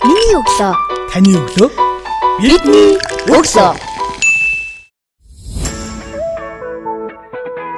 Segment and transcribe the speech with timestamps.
[0.00, 0.72] Миний өглөө.
[1.12, 1.68] Таны өглөө.
[2.40, 2.94] Бидний
[3.28, 3.72] өглөө.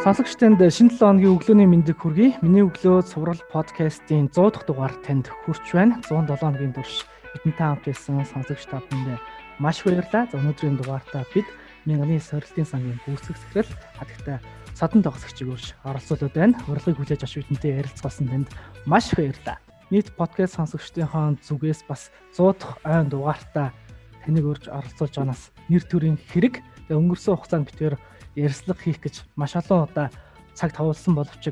[0.05, 2.39] Сонсогчтанд шинэ 7 хоногийн өглөөний мэндийг хүргэе.
[2.47, 5.99] Миний өглөө цуврал подкастын 100 дахь дугаар танд хүрч байна.
[6.07, 7.03] 107 хоногийн турш
[7.35, 9.19] бидэнтэй хамт байсан сонсогч та бүхэнд
[9.59, 10.31] маш баярлалаа.
[10.31, 11.51] За өнөөдрийн дугаартаа бид
[11.91, 14.39] мянганы сорилтын сангийн гүйцэтгэх захирал хадагтай
[14.79, 16.55] садан тогсогчийг өрш оролцуулаад байна.
[16.71, 18.49] Урилгыг хүлээж авч бидэнтэй ярилцсан танд
[18.87, 19.59] маш баярлалаа.
[19.93, 23.77] Нийт подкаст сонсогчдын зүгээс бас 100 дахь ойн дугаартаа
[24.25, 28.01] таныг урьж оролцуулж байгаанаас нэр төрийн хэрэг тэгээ өнгөрсөн хугацаанд битээр
[28.33, 30.09] ярьслага хийх гэж маш олон удаа
[30.57, 31.45] цаг тавуулсан боловч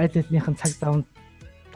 [0.00, 1.04] аль алийнхын цаг завнд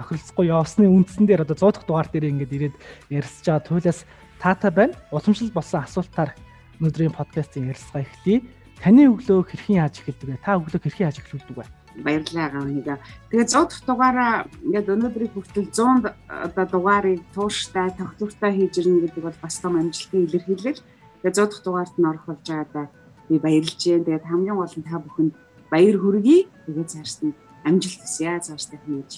[0.00, 2.76] тохиролцохгүй явсны үндсэн дээр одоо 100 дахь дугаар дээр ингээд ирээд
[3.12, 4.00] ярьсаж байгаа туйлаас
[4.40, 4.96] таатай байна.
[5.12, 6.32] Уламжлал болсон асуултаар
[6.80, 8.48] өнөөдрийн подкастын ярилцлага эхлэе.
[8.80, 10.40] Таны өглөө хэрхэн яаж эхэлдэг вэ?
[10.40, 11.77] Та өглөө хэрхэн яаж эхлүүлдэг вэ?
[12.04, 12.98] Баярлалаа гавнига.
[13.30, 14.32] Тэгээ 100 дахь дугаараа
[14.64, 20.26] ингээд өнөөдрийн хүртэл 100 одоо дугаарыг тууштай, тогтвортой хийж ирнэ гэдэг бол бас том амжилтын
[20.26, 20.82] илэрхийлэл.
[21.22, 22.86] Тэгээ 100 дахь дугаарт нь орох болж байгаадаа
[23.28, 24.04] би баярлж байна.
[24.06, 25.34] Тэгээд хамгийн гол нь та бүхэнд
[25.70, 26.40] баяр хүргэе.
[26.66, 28.38] Тэгээд цаашд нь амжилт хүсье.
[28.38, 29.12] Цаашдаа хэмээж.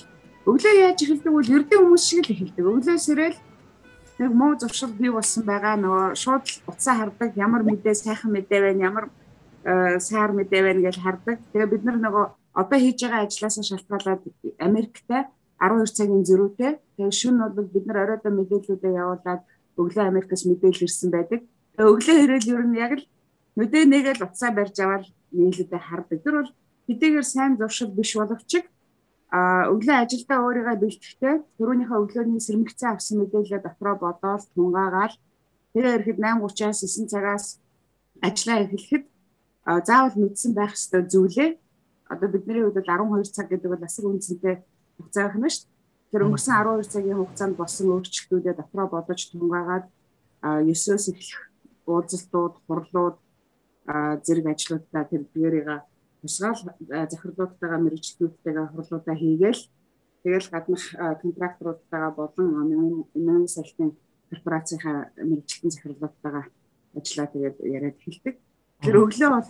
[0.48, 2.64] Өглөө яаж эхэлдэг бол ердөө хүмүүс шиг л эхэлдэг.
[2.64, 3.38] Өглөөс ирэл
[4.20, 8.84] нэг муу зуршил бий болсон байгаа нөгөө шууд утсаа хардаг ямар мэдээ сайхан мэдээ байна
[8.88, 9.04] ямар
[9.64, 11.39] сайр мэдээ байна гэж хардаг.
[11.53, 12.27] Тэгээ бид нар нөгөө
[12.61, 14.22] одоо хийж байгаа ажлаасаа шалтгаалаад
[14.58, 15.22] Америктай
[15.61, 16.72] 12 цагийн зөрүүтэй.
[16.97, 19.42] Тэгээ шөнө бол бид нар оройдоо мэдээллүүдээ явуулаад
[19.77, 21.41] өглөө Америкаас мэдээлэл ирсэн байдаг.
[21.77, 23.05] Тэгээ өглөө ирээл ер нь яг л
[23.61, 25.05] мэдээ нэгээл утсаа барьж аваад
[25.36, 26.19] нийлүүдэд хардаг.
[26.25, 26.50] Тэр бол
[26.88, 28.64] хэдийгээр сайн зуршил биш боловч
[29.31, 35.14] а өглөө ажилдаа өөрийгөө бэлтгэхдээ түрүүнийхээ өглөөний сэрмэгцэн авсан мэдээлэлээ дотроо бодоод тунгаагаал
[35.70, 37.47] тэгээ ирэхэд 8:30-аас 9 цагаас
[38.27, 39.05] ажиллаа эхлэхэд
[39.88, 41.50] заавал мэдсэн байх ёстой зүйлээ
[42.10, 44.54] одоо бидний хувьд бол 12 цаг гэдэг бол асар үнцэнтэй
[44.98, 45.78] хугацаа байна шүү дээ.
[46.10, 49.86] Тэр өнгөрсөн 12 цагийн хугацаанд болсон өөрчлөлтүүдээ дотроо бодож тунгаагаад
[50.42, 51.41] 9-өөс эхлэх
[51.86, 53.16] уулзалтууд, хурлууд,
[54.26, 55.64] зэрэг ажлуудаа тэр дээрээ
[56.20, 56.60] тусгаал
[57.12, 59.62] захирлуудтайгаа мэрэгчлүүдтэйгээ хурлуудаа хийгээл
[60.22, 60.84] тэгэл гаднах
[61.22, 62.48] контракторуудтайгаа болон
[63.14, 63.97] нэн салтын
[64.31, 66.44] корпорацийнхаа мэрэгчлэн захирлуудтайгаа
[66.98, 68.37] ажиллаа тэгээд яриад эхэлдэг.
[68.80, 69.44] Тэр өглөө бол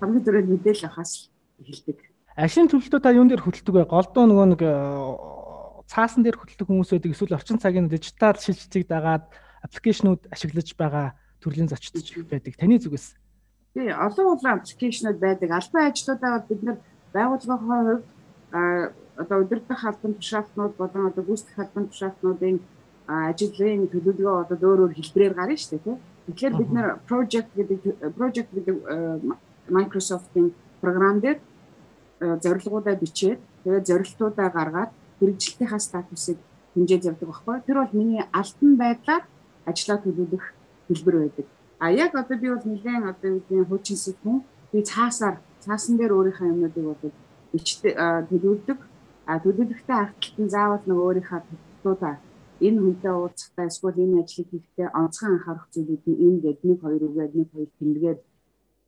[0.00, 1.98] хамгийн түрүүнд мэдээлэл авахаас эхэлдэг.
[2.36, 3.84] Ашин төлөлтөө та юун дээр хөтэлдэг вэ?
[3.88, 4.74] Голдоо нөгөө нэг э,
[5.88, 9.24] цаасан дээр хөтэлдэг хүмүүс байдаг эсвэл орчин цагийн дижитал шилжилтийг дагаад
[9.64, 12.58] аппликейшнууд ашиглаж байгаа төрлийн зочдч байдаг.
[12.58, 13.16] Таны зүгээс.
[13.72, 15.48] Тий, олон олон аппликейшнууд байдаг.
[15.48, 16.78] Албан ажлуудаа бид нар
[17.14, 18.04] байгууллагын хувьд
[19.16, 22.60] одоо удирдах албан тушаалтнууд болон одоо гүйцэтгэх албан тушаалтнуудын
[23.06, 25.96] ажлын төлөвлөгөө одоо өөр өөр хэлбэрээр гарна шүү дээ тий.
[26.26, 27.80] Тэгэхээр бид нэр project гэдэг
[28.16, 28.76] project гэдэг
[29.68, 30.48] Microsoft-ийн
[30.80, 31.38] програм дээр
[32.20, 36.38] зорилгоудаа бичээд тэгээд зорилтуудаа гаргаад хэрэгжилтийнхаа статусыг
[36.72, 37.60] хэмжээд явдаг байхгүй.
[37.66, 39.22] Тэр бол миний алтан байдлаар
[39.68, 40.44] ажлаа төлөвлөх
[40.88, 41.46] хэлбэр байдаг.
[41.78, 44.38] А яг одоо би бол нэгэн одоо гэдэг хуучин сэдвэн
[44.72, 47.12] би цаасаар цаасан дээр өөрийнхөө юмнуудыг бол
[47.52, 47.92] бичдэг
[48.32, 48.78] төлөвлөдөг.
[49.28, 52.14] А төлөвлөлтөй агтлан заавал нэг өөрийнхөө төлөвлөлтүүдаа
[52.60, 57.02] энэ хүнтэй уулзахдаа эсвэл энэ ажлыг хийхдээ онцгой анхаарах зүйлүүд нь энэ гэдэг нэг хоёр
[57.08, 58.20] үгээд нэг хоёр тэмдэглээд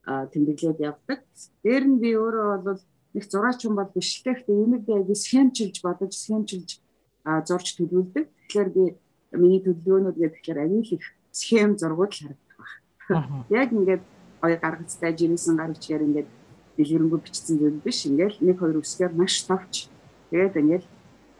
[0.07, 1.19] тэмдэглээд явдаг.
[1.63, 2.81] Дээр нь би өөрөө бол
[3.13, 4.55] нэг зураач хүн бол биш л гэхдээ
[4.87, 6.69] би яг схемчилж бодож схемчилж
[7.47, 8.25] зурж төлөвлөдөг.
[8.47, 8.83] Тэгэхээр би
[9.35, 11.05] миний төлөвлөгөөнүүд гэхээр аюул их
[11.35, 12.71] схем зургууд л харагдах баг.
[13.51, 14.03] Яг ингээд
[14.41, 16.29] гоё гаргацтай жирэмсэн гар бичгээр ингээд
[16.77, 18.07] дэлгэрэнгүй бичсэн зүйл биш.
[18.07, 19.91] Ингээл нэг хоёр үсгээр маш товч.
[20.31, 20.87] Тэгээд ингээл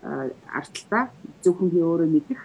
[0.08, 1.12] арталтаа
[1.44, 2.40] зөвхөн би өөрөө мэдэх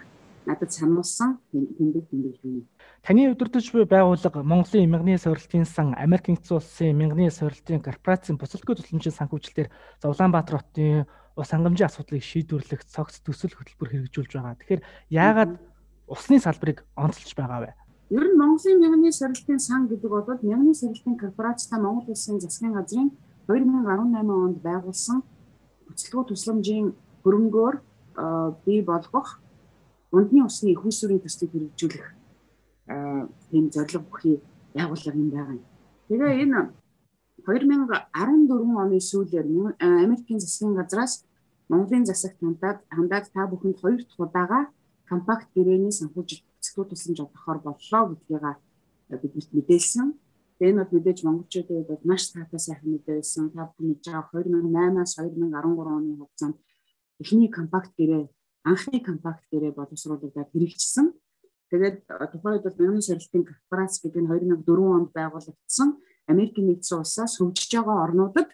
[0.46, 2.66] надад сануулсан тэмдэг тэмдэглэл юм.
[3.02, 8.74] Таны удирдах буй байгууллага Монголын мягны сорилтын сан, Америк нэгдсэн улсын мягны сорилтын корпорацийн бусалгүй
[8.82, 9.70] тусламжийн санхүүжилтээр
[10.02, 11.06] Зовлонбаатар хотын
[11.38, 14.58] ус хангамжийн асуудлыг шийдвэрлэх цогц төсөл хөтөлбөр хэрэгжүүлж байгаа.
[14.58, 14.82] Тэгэхээр
[15.14, 15.52] яагаад
[16.10, 17.70] усны салбарыг онцолж байгаа вэ?
[18.10, 23.14] Ер нь Монголын мягны сорилтын сан гэдэг бол мягны сорилтын корпорацтай Монгол улсын засгийн газрын
[23.46, 25.22] 2018 онд байгуулсан
[25.86, 27.74] буцалгүй тусламжийн хөрөнгөөр
[28.64, 29.40] бий болгох
[30.12, 32.06] ундны усны их усүрийн төслийг хэрэгжүүлэх
[33.50, 34.36] тийм зорилго бүхий
[34.74, 35.64] байгууллага юм байгаа юм.
[36.08, 36.60] Тэгээ энэ
[37.46, 39.46] 2014 оны сүүлээр
[39.80, 41.24] Америкийн засгийн газраас
[41.69, 44.60] Монголын засагт хандаад хандаад та бүхэнд хоёр дахь удаага
[45.08, 48.44] компакт гэрээний санхүүжилт бүцгүү тусламж олгохоор боллоо гэдгийг
[49.22, 50.08] биднэрт мэдээлсэн.
[50.58, 53.50] Тэгээ энэ бол мэдээж монголчуудад бол маш таатай сайхан мэдээ байсан.
[53.54, 56.56] Та бүхэн мэдж байгаа 2008-аас 2013 оны хугацаанд
[57.22, 58.26] эхний компакт гэрээ
[58.66, 61.06] анхны компакт гэрээ боловсруулагдаад хэрэгжсэн.
[61.70, 65.88] Тэгээд тухайд бол Мянган сорилтын корпорац гэдэг нь 2004 онд байгуулагдсан
[66.28, 68.50] Америкийн нэгдсэн улсаас хөгжиж байгаа орнуудад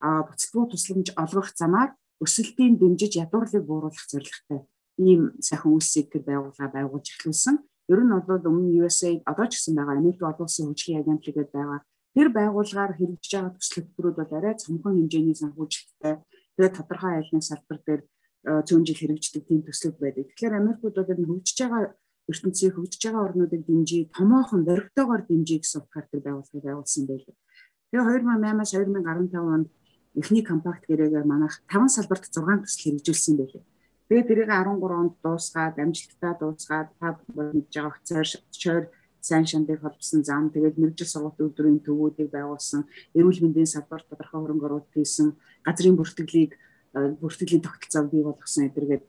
[0.00, 1.90] буцалтгүй тусламж олгох замаар
[2.24, 4.60] өсөлтийн дэмжиж ядуурлыг бууруулах зорилготой
[4.98, 7.56] ийм сайхан үйлсийг тэр байгууллага байгуулж эхлүүлсэн.
[7.90, 11.52] Ер нь бол өмнө USA одоо ч гэсэн байгаа Америк олон улсын хөгжлийн агентлаг гэдэг
[11.52, 11.80] байгаа.
[12.14, 16.14] Тэр байгууллагаар хэрэгжиж байгаа төсөл хөтөлбөрүүд бол арай цомхон хэмжээний санхүүжилттэй.
[16.56, 18.02] Тэгээд тодорхой айлны салбар дээр
[18.42, 20.24] цөөн жил хэрэгждэг тийм төслүүд байдаг.
[20.34, 21.82] Тэгэхээр Америкууд бол энэ хөгжиж байгаа
[22.30, 27.36] ертөнцийн хөгжиж байгаа орнуудыг дэмжиж, томоохон дөрвтөөгөр дэмжиж гэсэн утгаар тэр байгууллагыг байгуулсан байлээ.
[27.90, 29.68] Тэгээ 2008-аас 2015 онд
[30.20, 33.64] эхний компакт гэрээгээр манайх 5 салбарт 6 төсөл хэрэгжүүлсэн байлээ.
[34.08, 38.84] Тэгээд тэрийг 13 онд дуусгаад амжилттай дуусгаад та мэдж байгаа хөцөөр шойр
[39.22, 42.82] сайн шандыг холбосон зам тэгээд мэрэгжил сургалт өдрийн төвүүдийг байгуулсан
[43.14, 46.52] эрүүл мэндийн салбарт тодорхой хөрөнгө оруулалт хийсэн газрын бүртгэлийг
[46.92, 49.04] бүртгэлийн тогтолцоог бий болгосон эдэргээд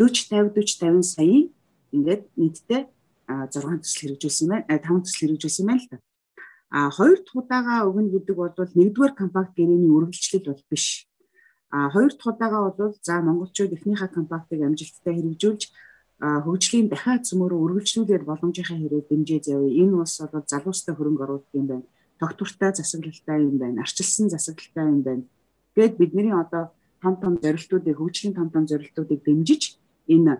[0.00, 1.52] 40 50 40 50 сая
[1.92, 2.82] ингээд нийтдээ
[3.28, 5.98] 6 төсөл хэрэгжүүлсэн байна 5 төсөл хэрэгжүүлсэн байна л да.
[6.72, 11.06] А хоёр дахь удаага өгнө гэдэг бол нэгдүгээр компакт гэрээний үргэлжлэл бол биш.
[11.70, 15.62] А хоёр дахь удаага бол за монголчууд эхнийхээ компактыг амжилттай хэрэгжүүлж
[16.22, 19.74] хөгжлийн дахиад цөмөрөө үргэлжлүүлээд боломжийнхаа хэрэг дэмжээ завь.
[19.74, 21.86] Энэ бас бол залуустай хөрөнгө оруулалт юм байна.
[22.22, 23.82] Тогтвортой засаглалтай юм байна.
[23.82, 25.24] Арчилсан засаглалтай юм байна.
[25.74, 26.70] Гэт бидний одоо
[27.02, 30.38] том том зорилтуудыг хөгжлийн том том зорилтуудыг дэмжиж энэ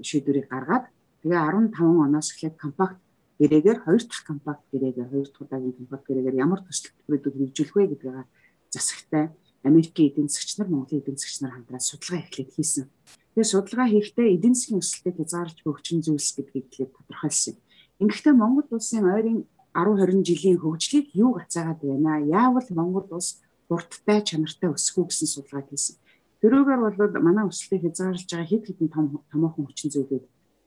[0.00, 0.88] шийдвэрийг гаргаад
[1.20, 1.40] тэгээ
[1.76, 2.96] 15 оноос эхлээд компакт
[3.36, 7.84] гэрээгээр хоёр дахь компакт гэрээгээр хоёр дахь удаагийн компакт гэрээгээр ямар төсөл төлбөрүүд хэрэгжүүлэх вэ
[7.92, 8.28] гэдгийг
[8.72, 9.24] засагтай
[9.68, 12.86] Америкийн эдийн засгч нар Монголын эдийн засгч нар хамтран судалгаа эхлээд хийсэн.
[13.32, 17.56] Тэгээ судалгаа хийхдээ эдийн засгийн өсөлтөд хязгаарч бөгчөн зүйлс гэдгийг тэгээд тодорхойлсон.
[18.04, 22.20] Ингэхдээ Монгол улсын ойрын 10 20 жилийн хөгжлийг юу гацаагаад байна?
[22.20, 23.40] Яавал Монгол улс
[23.72, 25.96] хурдтай чанартай өсөх үү гэсэн судалгаа хийсэн.
[26.44, 30.24] Тэрүүгээр бол манай өсөлтийг хязгаарлаж байгаа хэд хэдэн том томоохон хүчин зүйлүүд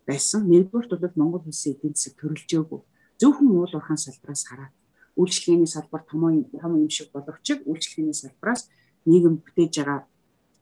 [0.09, 0.41] байсан.
[0.49, 2.81] Нэгдүгürt бол Монгол улсын эдийн засаг төрөлжөөгүй.
[3.21, 4.73] Зөвхөн уул уурхаан салбараас хараад
[5.21, 8.73] үйлчлэгээний салбар томоо том юм шиг боловч үйлчлэгээний салбараас
[9.05, 9.99] нийгэм бүтээж байгаа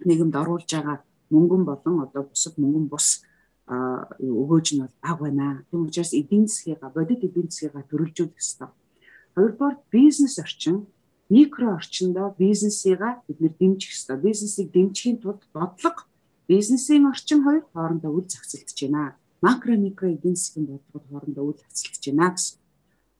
[0.03, 0.99] нийгэмд оруулж байгаа
[1.33, 3.07] мөнгөн болон одоо бусад мөнгөн бус
[4.41, 5.65] өгөөж нь бол бага байна.
[5.69, 8.69] Тийм учраас эдийн засгийг бодит эдийн засгийг төрөлжүүлэх ёстой.
[9.35, 10.75] Хоёрдугаар бизнес орчин
[11.33, 14.17] микро орчиндөө бизнесийг бид нэр дэмжих ёстой.
[14.27, 16.05] Бизнесийг дэмжихийн тулд бодлого
[16.47, 22.03] бизнесийн орчин хоёр хоорондоо үл зохицолдож байна макро микро эдийн засгийн бодлогод хоорондоо үйл хацлагдж
[22.07, 22.57] байна гэсэн.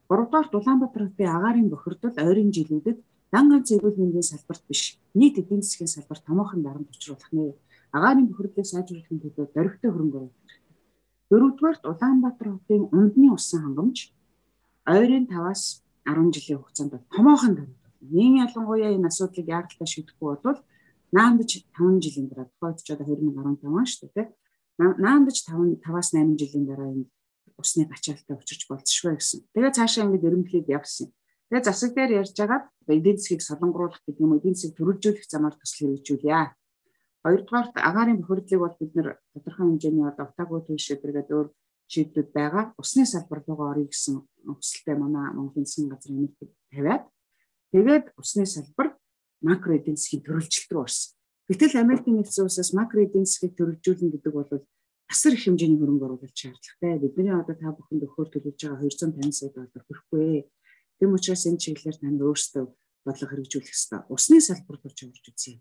[0.10, 2.98] Гуравдугаар Улаанбаатар хотын агаарын бохирдол ойрын жилүүдэд
[3.34, 4.82] дан ганц эрүүл мэндийн салбарт биш
[5.20, 7.52] нийт эдийн засгийн салбарт томоохон дарамт учруулах нэ.
[7.96, 10.78] Агаарын бохирдлыг сайжруулахын төлөө зоригтой хөрөнгө оруулах хэрэгтэй.
[11.30, 13.98] Дөрөвдүгээрт Улаанбаатар хотын ундны усан хангамж
[14.90, 15.64] ойрын 5-аас
[16.06, 17.82] 10 жилийн хугацаанд томоохон дарамт.
[18.14, 20.60] Нийгэм ялангуяа энэ асуудлыг яаралтай шийдэхгүй бол
[21.16, 24.28] наандж 5 жилийн дараа тохиолдож одоо 2015 он шүү дээ
[24.78, 27.06] наандаж 5 5-аас 8 жилийн дараа энэ
[27.62, 29.40] усны гачаалтаа учирч болцшгүй гэсэн.
[29.54, 31.14] Тэгээ цаашаа ингэж өрөмдлээд явсан.
[31.50, 35.94] Тэгээ засаг дээр ярьж байгаад эдийн засгийг солонгоруулах гэдэг юм эдийн засгийг төрөлжүүлэх замаар төсөл
[35.94, 36.58] хэрэгжүүлье.
[37.24, 41.48] Хоёрдугаарт агаарын бохирдлыг бол бид нэр тодорхой хэмжээний одоо утаагүй тийшээдэргээд өөр
[41.92, 42.64] шийдлүүд байгаа.
[42.82, 44.16] Усны салбар руугаа орё гэсэн
[44.52, 47.04] өсөлтөө манай Монголын засгийн газрын нэмэлт тавиад
[47.72, 48.88] тэгээд усны салбар
[49.40, 51.16] макро эдийн засгийн төрөлжилт рүү орсон.
[51.48, 54.52] Гэтэл Америкийн нэгдсэн улсаас макро эдийн засгийг төрөлжүүлнэ гэдэг бол
[55.12, 57.04] асар их хэмжээний хөрөнгө оруулалт шаардлагатай.
[57.04, 60.48] Бидний одоо та бүхэнд өгөхөөр төлөвлөж байгаа 250 сая доллар хүрэхгүй.
[61.00, 62.64] Тэм учраас энэ чиглэлээр тань өөрсдөө
[63.06, 64.00] бодлого хэрэгжүүлэх ёстой.
[64.08, 65.60] Усны салбар руу ч орж үзье.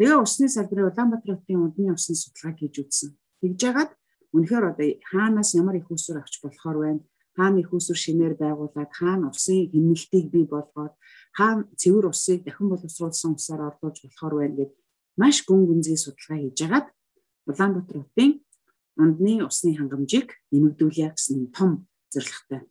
[0.00, 3.12] Тэгээ усны салбарын Улаанбаатар хотын удны усны судалгаа хийж үзсэн.
[3.44, 3.92] Тэгж яагаад
[4.32, 7.04] үнэхээр одоо хаанаас ямар их усүр авч болохоор байна?
[7.36, 10.96] Хаана их усүр шинээр байгуулад хаана усын хэмнэлтийг бий болгоод
[11.36, 14.78] хаана цэвэр усыг дахин боловсруулсан усаар орлуулж болохоор байна гэдэг
[15.20, 16.86] маш гүн гүнзгий судалгаа хийж агаад
[17.44, 18.40] Улаанбаатар хотын
[18.96, 22.64] ундны усны хангамжийг нэмэгдүүлэх гэсэн том зорилготой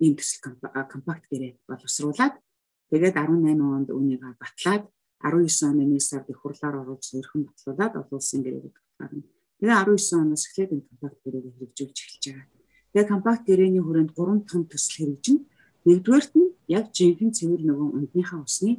[0.00, 0.56] ийм төсөл
[0.88, 2.40] компакт гэрээ боловсруулад
[2.88, 4.88] тэгээд 18 онд үүнийг батлаад
[5.22, 9.26] 19 оны 1 сард их хурлаар оруулж сөрхөн батлуулаад олон улсын гэрээгээ батлуулна.
[9.58, 12.46] Тэгээ 19 оноос эхлээд энэ компакт гэрээгээ хэрэгжүүлж эхэлж байгаа.
[12.92, 15.42] Тэгээ компакт гэрээний хүрээнд 3 том төсөл хэрэгжинэ.
[15.88, 18.72] Нэгдүгээрт нь яг жинхэнэ цэвэр нөгөө ундныхаа усны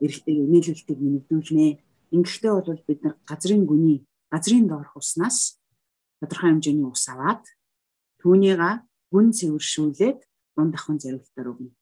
[0.00, 1.66] нийлүүлэлтийг нэмэгдүүлнэ.
[2.12, 3.98] Ингэхдээ бол бид нар газрын гүний
[4.28, 5.56] газрын доорх уснаас
[6.20, 7.44] тодорхой хэмжээний ус аваад
[8.20, 8.60] түүнийг
[9.12, 10.18] гүн цэвэршүүлээд
[10.56, 11.72] дунд ахын зориултаар өгнө.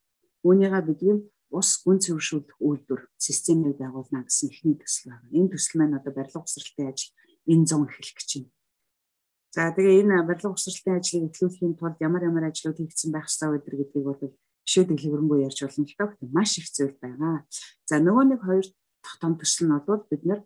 [0.46, 1.18] Үүнийгээ бидний
[1.54, 5.30] ус гүн цэвэршүүлэх үйлдвэр системийг байгуулна гэсэн ихний төсөл байна.
[5.30, 7.14] Энэ төсөл маань одоо барилга усралтын ажил
[7.46, 8.50] энэ зам эхлэх гэж байна.
[9.54, 13.58] За тэгээ энэ барилга усралтын ажлыг эхлүүлэхийн тулд ямар ямар ажлууд хийгдсэн байх ёстой вэ
[13.62, 14.18] гэдгийг бол
[14.66, 16.10] бишээ дэлгэрэнгүй ярьж болно л доо.
[16.34, 17.46] Маш их зүйл байгаа.
[17.86, 18.66] За нөгөө нэг хоёр
[19.22, 20.40] том төсөл нь бол бид нэр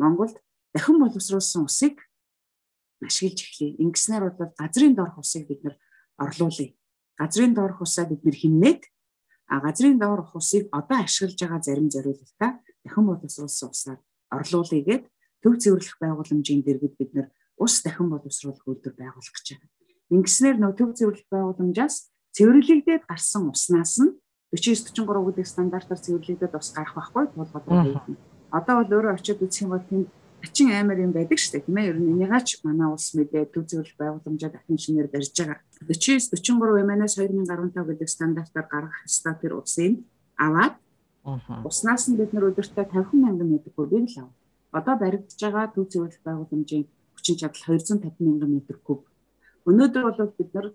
[0.00, 0.40] Монголд
[0.72, 2.00] дахин боловсруулсан усыг
[3.04, 3.76] ашиглаж эхлэе.
[3.84, 5.76] Ингэснээр бол газрын доорх усыг бид нэр
[6.16, 6.72] орлуулъя.
[7.20, 8.95] Газрын доорх усаа бид нэр химнээд а
[9.48, 12.50] газрын доорх усыг одоо ашиглаж байгаа зарим зориулалтаа
[12.84, 13.98] дахин боловсруулсан усаар
[14.30, 15.04] орлуулъя гэд
[15.42, 19.70] төв цэвэрлэх байгууламжийн дэргэд бид нэр ус дахин боловсруулах үйлдвэр байгуулах гэж байна.
[20.10, 24.12] Ингэснээр нөө төв цэвэрлэх байгууламжаас цэвэрлэгдээд гарсан уснаас нь
[24.54, 28.04] 49-43 гэдэг стандартаар цэвэрлэгдээд ус гарах байхгүй тулгад байдаг.
[28.50, 30.06] Одоо бол өөрөө очиод үзэх юм бол тэнд
[30.46, 31.90] хачин амар юм байдаг шүү дээ тийм ээ.
[31.90, 35.58] Ер нь энийгаач манай улс мэдээ төв цэвэрлэх байгууламжаа дахин шинээр барьж байгаа.
[35.90, 40.06] 49-43 MNS 2015 гэдэг стандартаар гаргах ёстой тэр усыг
[40.38, 40.74] аваад
[41.66, 44.30] уснаас нь бид нар өдөртөө 50 мянган метр кубыг л ав.
[44.70, 46.86] Одоо баригдаж байгаа төв цэвэрлэх байгууламжийн
[47.18, 49.00] хүчин чадал 250 мянган метр куб.
[49.66, 50.66] Өнөөдөр бол бид нар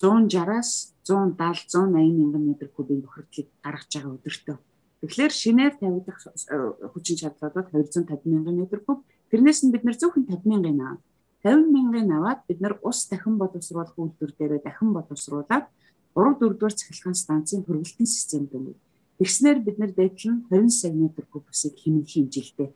[0.00, 4.56] 160-аас 170 180 мянган метр кубын бохирдлыг гаргаж байгаа өдөртөө.
[5.00, 6.56] Тэгэхээр шинээр тавигдах э,
[6.92, 9.04] хүчин чадлуудад 250 мянган метр куб.
[9.30, 11.02] Тэрнээс нь бид нэр зөвхөн 50 мянган аваад
[11.44, 15.68] 50 мянган аваад бид нар ус дахин боловсруулах үйлдвэр дээрээ дахин боловсруулад
[16.16, 18.74] 3 4 дугаар цахилгаан станцын хөрвөлтийн системд өнгө.
[19.20, 22.72] Тэгснээр бид нар дээдл нь 20 сая метр куб усыг хэмнэх хэмжээлтэй.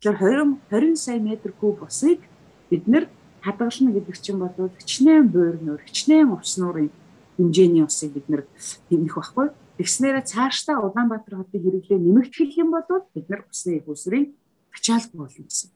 [0.00, 2.20] Тэгэхээр 20 20 сая метр куб усыг
[2.72, 3.04] бид нар
[3.44, 6.90] хадгална гэдэг чинь бодвол хичнээн буйрноор хичнээн уснуурын
[7.36, 8.42] хэмжээний усыг бид нэр
[8.88, 9.48] хэмнэх байхгүй.
[9.80, 12.84] Тэгснээрээ цаашдаа Улаанбаатар хотын хэрэглээ нэмэгдэх юм бол
[13.16, 14.36] бид нар усны их усрын
[14.76, 15.72] ачаалт болно гэсэн.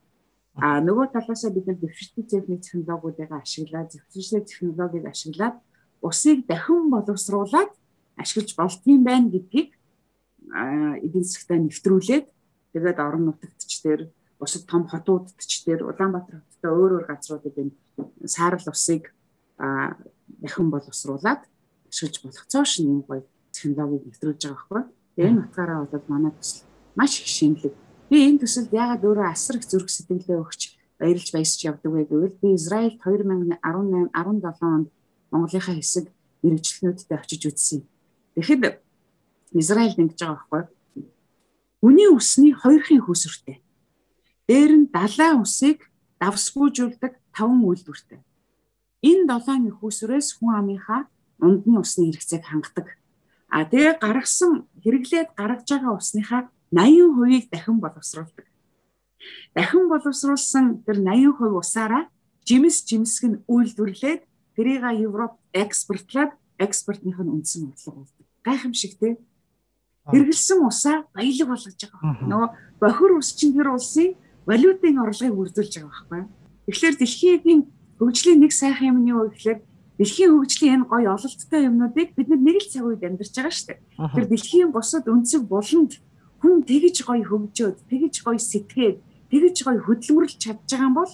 [0.61, 5.56] А нөгөө талаасаа бид нар дэвшилтийн техник технологиудыг ашиглаад, зөвшөөрсөн технологиг ашиглаад
[6.04, 7.73] усыг дахин боловсруулад
[8.20, 9.73] ашиглаж болдгийм байна гэдгийг
[11.00, 12.26] эдийн засгтаа нэвтрүүлээд
[12.76, 17.56] тэгээд орон нутагт ч тэр бусад том хотуудд ч тэр Улаанбаатар хоттой өөр өөр газруудад
[17.56, 17.73] энэ
[18.28, 19.16] саарл усыг
[19.56, 21.40] дахин боловсруулад
[21.88, 23.25] ашиглаж болох цааш нэг гоё
[23.64, 24.83] технологиг нэвтрүүлж байгаа байхгүй.
[25.16, 27.75] Тэгээ энэ утгаараа бол манай төсөл маш их шинэлэг.
[28.11, 30.61] Би энэ төсөлд ягаад өөрөө асар их зүрх сэтгэлээ өгч
[31.00, 34.88] баярлж баясч явдаг вэ гэвэл би Израильд 2018 17 онд
[35.33, 36.06] Монголынхаа хэсэг
[36.44, 37.80] мэрэгчлэнүүдтэй очиж үзсэн.
[38.37, 38.85] Тэгэхэд
[39.59, 40.62] Израильд ингэж байгаа байхгүй.
[41.83, 43.59] Үний усны хоёрын хөсвөртэй.
[44.47, 45.90] Дээр нь далайн усыг
[46.21, 48.21] давсгүйжүүлдэг таван үйлдвэртэй.
[49.02, 52.88] Энэ долоон их усрээс хүн амынхаа ундны усны хэрэгцээг хангадаг.
[53.54, 56.42] А тэгээ гаргасан хэрэглээд гаргаж байгаа усныхаа
[56.75, 58.46] 80%-ийг дахин боловсруулдаг.
[59.54, 62.11] Дахин боловсруулсан тэр 80% усаараа
[62.42, 64.26] жимс жимсг нь үйлдвэрлээд
[64.58, 69.16] тэрийг Европ экспортлоод экспортных нь үндсэн бодлого болдог гайхамшигтэй
[70.12, 72.12] хэрэгэлсэн усаа баялаг болгож байгаа.
[72.28, 72.49] Нөгөө
[72.80, 76.23] бохир ус чинь тэр улсын валютын орлогыг үрдүүлж байгаа байхгүй.
[76.68, 77.61] Тэгэхээр дэлхийн
[77.96, 79.64] хөгжлийн нэг сайхан юм нь юу гэхээр
[79.98, 83.80] дэлхийн хөгжлийн энэ гоё ололттой юмнуудыг бид нэг л цаг үед амьдарч байгаа шүү дээ.
[84.14, 85.92] Тэр дэлхийн бусад өнцөг буланд
[86.42, 88.98] хүн тэгж гоё хөгжөөд, тэгж гоё сэтгээд,
[89.30, 91.12] тэгж гоё хөдөлмөрлж чадж байгаа юм бол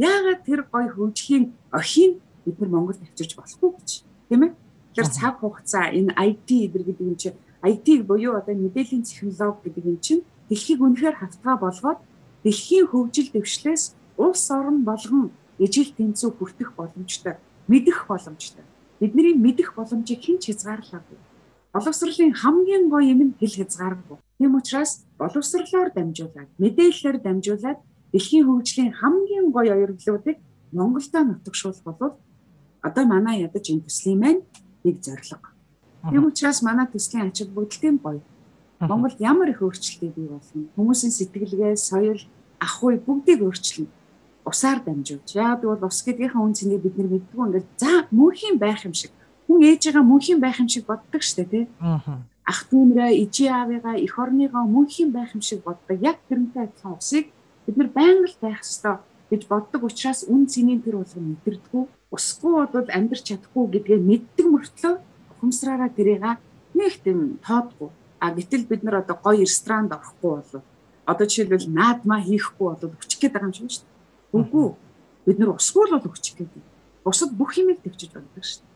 [0.00, 3.90] яагаад тэр гоё хөгжлийн охин бид нар Монголд авчирч болохгүй гэж?
[4.28, 4.52] Тийм ээ
[4.94, 7.34] Тэгэхээр цаг хугацаа энэ IT гэдэг юм чинь
[7.66, 11.98] IT буюу одоо мэдээллийн технологи гэдэг юм чинь дэлхийг үнэхээр хавтгаа болгоод
[12.46, 18.64] дэлхийн хөгжил дэвшлээс улс орн болгон ижил тэнцүү хүртэх боломжтой, мэдэх боломжтой.
[19.00, 21.18] Бидний мэдэх боломжийг хэн ч хязгаарлаагүй.
[21.74, 24.18] Боловсролын хамгийн гоё юм нь хэл хязгааргүй.
[24.38, 27.78] Тийм учраас боловсрлоор дамжуулаад, мэдээллээр дамжуулаад
[28.12, 30.38] дэлхийн хөгжлийн хамгийн гоё оёрлуудыг
[30.72, 32.14] Монголдо нутагшуулах бол
[32.82, 34.42] одоо манай ядаж энэ төслийн маань
[34.84, 35.48] нэг зорилго.
[36.10, 38.22] Тийм учраас манай төслийн ачаал бүгдлийн гоё.
[38.80, 40.68] Монголд ямар их өөрчлөлтийг бий болно.
[40.76, 42.20] Хүмүүсийн сэтгэлгээ, соёл,
[42.60, 43.88] ах уй бүгдийг өөрчилнө.
[44.44, 45.28] Усаар дамжуулж.
[45.34, 47.36] Яг бол ус гэдгийнхаа үн цэнийг бид нар мэддэг.
[47.36, 49.12] Ингээд за мөнхийн байх юм шиг.
[49.48, 51.64] Хүн ээжигээ мөнхийн байх юм шиг боддог штэ тий.
[52.44, 55.96] Ах дүүнрээ, ижи аавыгаа, эх орныгоо мөнхийн байх юм шиг боддог.
[55.96, 57.32] Яг тэрнтэй адилхан усыг
[57.64, 59.00] бид нар байнга л байх ёстой
[59.32, 64.94] гэж боддог учраас үн цэнийн тэр болгон мэдэрдэггүй усгүй бол амьдрч чадахгүй гэдгээ мэддэг мөртлөө
[65.32, 66.22] ухамсараараа тэрийг
[66.78, 67.90] нэг тийм тоодгүй.
[68.20, 70.62] А гэтэл бид нар одоо гоё ресторанд орохгүй болов.
[71.06, 73.93] Одоо жишээлбэл наадмаа хийхгүй болов өчөх гээд байгаа юм шиг шүү дээ.
[74.34, 74.68] Үгүй.
[75.24, 76.52] Бид нар усгүй л бол өчөх гээд.
[77.06, 78.74] Бусад бүх юмыг төвчж болдог шүү дээ.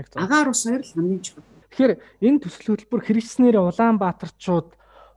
[0.00, 0.18] Яг зөв.
[0.24, 1.44] Агаар ус хоёр л хамгийн чухал.
[1.70, 1.92] Тэгэхээр
[2.24, 4.68] энэ төсөл хөтөлбөр хэрэгжснээр Улаанбаатарчууд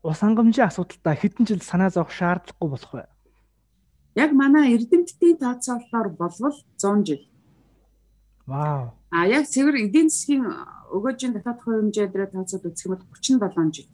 [0.04, 3.08] ус хангамжийн асуудалтай хэдэн жил санаа зовох шаардлагагүй болох бай.
[4.20, 7.24] Яг манай эрдэмтдийн тооцоололоор болвол 100 жил.
[8.46, 8.94] Вау.
[9.10, 10.46] А яг цэвэр эдийн засгийн
[10.94, 13.90] өгөөжийн дотоод хувь хэмжээ дээр тооцоод үзэх юм бол 37 жил.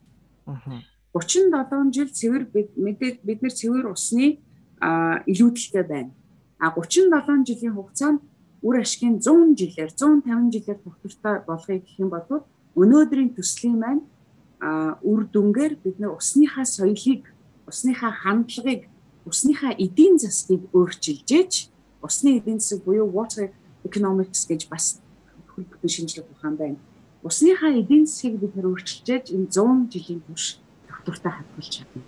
[0.50, 0.82] Аа.
[1.14, 2.44] 37 жил цэвэр
[2.76, 4.42] мэдээд бид нар цэвэр усны
[4.82, 6.12] илүүдэлтэй байна.
[6.60, 8.20] А 37 жилийн хугацаанд
[8.62, 12.44] үр ашгийн 100 жилээр 150 жилээр тогтвортой болохыг гэх юм бол
[12.76, 14.04] өнөөдрийн төслийн маань
[15.04, 17.32] үр дүнгээр бид нар усныхаа соёлыг,
[17.68, 18.92] усныхаа хандлагыг,
[19.24, 21.54] усныхаа эдийн засгийг өөрчилж ээж
[22.02, 23.52] усны эдийн засаг буюу water
[23.88, 25.00] economics гэж бас
[25.56, 26.80] хөл бүтэн шинжилгээ ухаан байна.
[27.24, 32.04] Усныхаа эдийн засгийг бид нэр өөрчилж энэ 100 жилийн турш доктортой хадгалж чадна.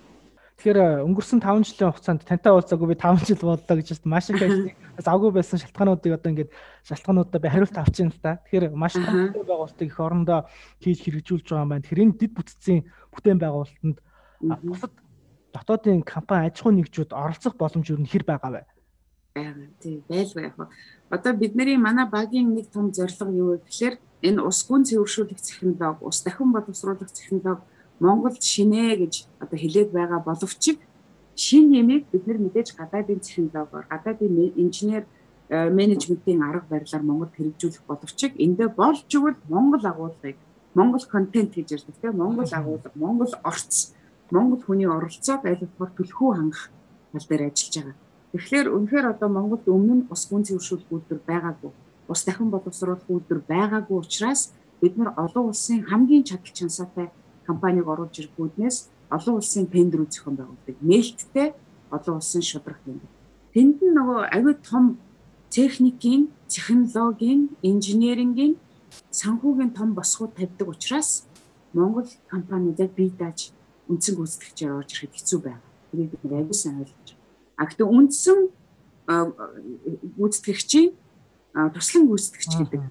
[0.62, 4.14] Тэгэхээр өнгөрсөн 5 жилийн хугацаанд тантай уулзаагүй би 5 жил боллоо гэж байна.
[4.14, 6.54] Маш их ажлыг завгүй байсан шалтгаануудыг одоо ингээд
[6.86, 8.38] шалтгаануудаа би хариулт авч байна л та.
[8.46, 10.46] Тэгэхээр маш том байгуулалтыг их орондоо
[10.78, 11.82] хийж хэрэгжүүлж байгаа юм байна.
[11.82, 13.98] Тэгэхээр энэ дэд бүтцийн бүтээн байгуулалтанд
[14.62, 14.94] бусад
[15.50, 18.62] дотоодын компани аж ахуй нэгжүүд оролцох боломж юу нэр байгаа вэ?
[19.82, 20.54] Тийм байлгүй яг.
[21.10, 23.98] Одоо бидний манай багийн нэг том зорилго юу вэ гэхээр
[24.30, 27.66] энэ ус гүн цэвэршүүлэх технологи, ус дахин боловсруулах технологи
[28.04, 30.62] Монголд шинэ гэж одоо хэлээд байгаа боловч
[31.44, 35.04] шин нэмийг бид нар мэдээж гадаадын технологиор, гадаадын инженер
[35.48, 40.36] э, менежментийн арга барилаар Монголд хэрэгжүүлэх боловч эндээ болж игэл Монгол агуулгыг
[40.74, 43.92] Монгол контент гэж ярьдаг тийм Монгол агуулга, Монгол орц,
[44.30, 46.64] Монгол хүний оролцоог аль болохоор төлхөө хангах
[47.12, 47.96] тал дээр ажиллаж байгаа.
[48.32, 51.72] Тэгэхээр үнэхээр одоо Монголд өмнө нь ус гүн цэвэршүүлэх үйлдвэр байгаагүй.
[52.08, 57.12] Ус дахин боловсруулах үйлдвэр байгаагүй учраас бид нар олон улсын хамгийн чадал чансаатай
[57.46, 60.76] компанийг оруулж ирэх үүднээс олон улсын тендер зохион байгуулдаг.
[60.80, 61.48] Нээлттэй
[61.90, 63.00] олон улсын шударга юм.
[63.52, 64.84] Тэнд нь нөгөө аюу том
[65.50, 68.56] техникийн, технологийн, инженерингийн
[69.10, 71.28] санхүүгийн том босгууд тавьдаг учраас
[71.72, 73.52] Монгол компаниудад бие дааж
[73.88, 75.64] үндсэн гүйцэтгэгчээр орж ирэхэд хэцүү байна.
[75.90, 77.24] Тэрийг бид аюу сайн ойлгож байна.
[77.56, 78.38] А гэхдээ үндсэн
[80.16, 80.88] гүйцэтгэгчийн
[81.52, 82.82] туслан гүйцэтгэгч гэдэг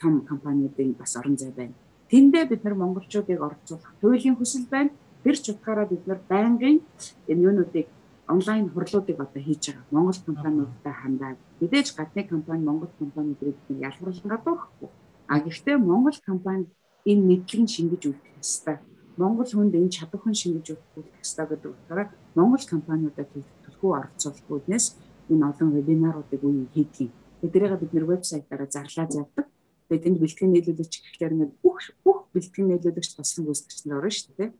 [0.00, 1.74] том компаниудын бас орон зай байна.
[2.10, 4.90] Тэндээ бид нар монголчуудыг оролцуулах хуулийн хүсэл байна.
[5.22, 6.82] Тэр ч утгаараа бид нар байнгын
[7.30, 7.86] энэ юунуудыг
[8.26, 9.86] онлайн хурлуудыг одоо хийж байгаа.
[9.94, 14.88] Монгол компаниудтай хандаад мэдээж гадны компани Монгол компаниудыг бид ялгарлан гадуурхгүй.
[15.30, 16.66] А гэхдээ Монгол компани
[17.06, 18.76] энэ мэдлэг шингэж үлдэх ёстой.
[19.16, 23.30] Монгол хүнд энэ чадвархан шингэж үлдэх ёстой гэдэг утгаараа Монгол компаниудад
[23.64, 24.86] төлхөө оролцуулах үүднээс
[25.30, 27.10] энэ олон вебинаруудыг үе хийдэг.
[27.40, 29.46] Тэднийг бид нэр вебсайтаараа зарлаа завдаг.
[29.90, 34.34] Тэгээд энд бэлтгэн нийлүүлэгч гэхээр ингээд бүх бүх бэлтгэн нийлүүлэгч туслан гүйцэтгэгч нар орно шүү
[34.38, 34.50] дээ.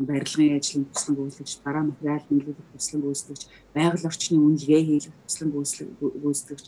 [0.00, 3.42] Барилгын ажлын туслан гүйцэтгэгч, бараа материал нийлүүлэх туслан гүйцэтгэгч,
[3.76, 6.64] байгаль орчны үнэлгээ хийх туслан гүйцэтгэгч,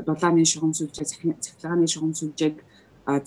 [0.00, 2.56] дулааны шугам сүлжээ, цахилгааны шугам сүлжээг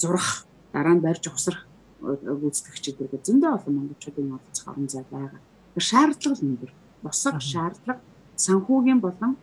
[0.01, 1.69] зурах, дараа нь барьж ухсрах
[2.01, 5.37] гүйцэтгэгчид гэдэг зөндөө олон монголчуудын оролцох орон зай байгаа.
[5.77, 6.71] Шаардлага нь өндөр
[7.05, 8.01] босго шаардлага
[8.41, 9.37] санхүүгийн болон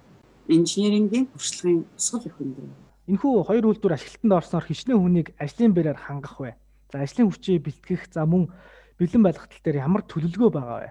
[0.50, 2.81] инженерингийн туршлагын тусгал их өндөр.
[3.10, 6.54] Энэхүү хоёр үйлдвэр ашиглалтанд орсноор хичнээн хүнийг ажлын байраар хангах вэ?
[6.92, 8.52] За ажлын хүчийг бэлтгэх за мөн
[8.98, 10.90] бэлэн байлгахтал дээр ямар төлөвлөгөө байгаа вэ?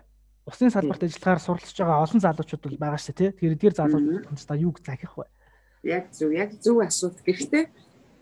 [0.50, 3.32] Усны салбарт ажиллахаар суралцж байгаа олон залуучууд бол байгаа шүү дээ, тийм.
[3.32, 5.26] Тэгэхээр эдгээр залуучууд та юуг захих вэ?
[5.88, 7.20] Яг зөв, яг зөв асуулт.
[7.24, 7.64] Гэхдээ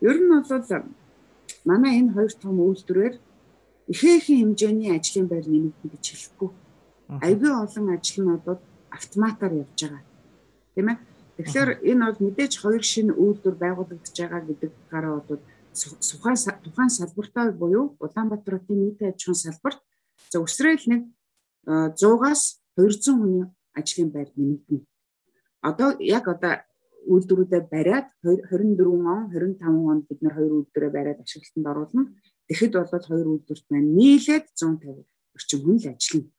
[0.06, 0.84] ер нь бол
[1.66, 3.16] манай энэ хоёр том үйлдвэрээр
[3.90, 6.50] ихээхэн хэмжээний ажлын байр нэмэгдэн гэж хэлэхгүй
[7.18, 8.62] аягүй олон ажилтнуудад
[8.94, 10.04] автоматар явж байгаа.
[10.76, 10.98] Тийм ээ.
[11.40, 17.56] Тэгэхээр энэ бол мэдээж хоёр шинэ үйлдвэр байгуулагдаж байгаа гэдэг гараа бодвол сухай тухайн салбартаа
[17.56, 19.80] буюу Улаанбаатар хотын нийтийн аж ахуйн салбарт
[20.32, 21.02] за өсрөөл нэг
[21.96, 24.84] 100-аас 200 хүний ажлын байр нэмэгдэнэ.
[25.64, 26.60] Одоо яг одоо
[27.08, 32.04] үйлдвэрүүдэд бариад 24 он 25 онд бид нар хоёр үйлдвэрээ бариад ашиглалтанд оруулна.
[32.52, 36.32] Тэгэхэд бол хоёр үйлдвэрт маань нийлээд 150 орчим хүн л ажиллана.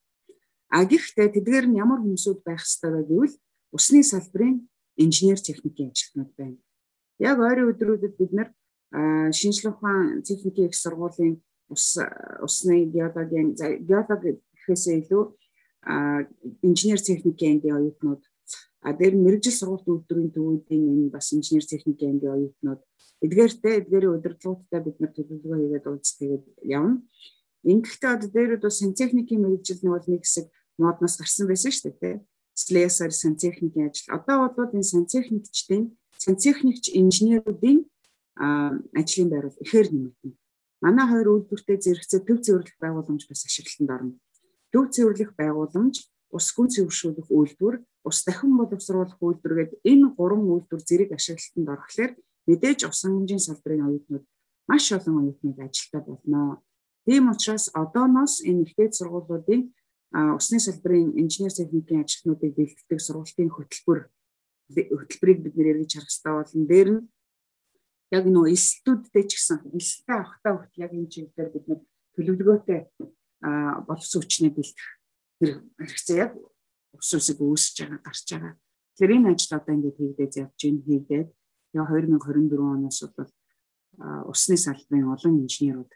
[0.68, 3.34] А гэхдээ тэдгээр нь ямар хүмүүсүүд байх ёстой вэ гэвэл
[3.72, 4.68] усны салбарын
[5.04, 6.58] инженер техникийн ажилтнууд байна.
[7.18, 8.48] Яг ойрын өдрүүдэд бид нар
[9.38, 11.34] шинжлэх ухаан техникийн их сургуулийн
[11.72, 11.96] ус
[12.46, 13.48] усны геологийн
[13.88, 15.24] геолог гэхээсээ илүү
[16.68, 18.22] инженер техникийн ангийн оюутнууд
[18.82, 22.80] а дээр мэрэгжил сургалт үйлдвэрийн төвүүдийн энэ бас инженер техникийн ангийн оюутнууд
[23.24, 26.96] эдгээртэй эдгээрийн удирдлагуудтай бид нар төлөвлөгөө хийгээд уулз тэгээд явна.
[27.64, 30.46] Ингэхдээ одоо дээрүүд бас сантехникийн мэрэгжил нь бол нэг хэсэг
[30.80, 32.16] модноос гарсан байсан шүү дээ.
[32.60, 34.14] Слесар сантехникийн ажил.
[34.16, 35.84] Одоо бол энэ сантехникчдийн
[36.24, 37.78] сантехникч инженеруудын
[39.00, 40.36] ажлын байр бол ихээр нэмэгдэнэ.
[40.84, 44.14] Манай хоёр үйлдвэртэй зэрэгцээ төв цэвэрлэх байгууламж бас ашиглалтанд орно.
[44.72, 45.96] Төв цэвэрлэх байгууламж,
[46.36, 47.76] ус гүн цэвэршүүлэх үйлдвэр,
[48.08, 52.12] ус дахин боловсруулах үйлдвэр гэдэг энэ гурван үйлдвэр зэрэг ашиглалтанд орохлоор
[52.48, 54.24] мэдээж ус хангамжийн салбарын оюутнууд
[54.68, 56.62] маш олон оюутнууд ажилтаа болно.
[57.04, 59.62] Тийм учраас одооноос энэ ихтэй сургуулиудын
[60.12, 64.00] усны салбарын инженер техникийн ажилтнуудыг бэлтгэдэг сургалтын хөтөлбөр
[64.74, 67.02] хөтөлбөрийг бид нэр эргэж харах хэрэгтэй болон дээр нь
[68.10, 71.80] яг нөө элсэлтүүдтэй ч гэсэн элсэлтэй авахтаа хүртэл яг энэ чиглэлээр бид нэг
[72.14, 72.80] төлөвлөгөөтэй
[73.86, 74.90] боловсон хүчнээ бэлтгэх
[75.78, 76.32] хэрэгцээ яг
[76.98, 78.54] ус усыг үүсэж байгаа гарч байгаа.
[78.98, 81.28] Тэгэхээр энэ ажил одоо ингээд хийгдэж явж байна хийгдээд
[81.78, 83.30] яг 2024 оноос бол
[84.26, 85.92] усны салбарын олон инженерууд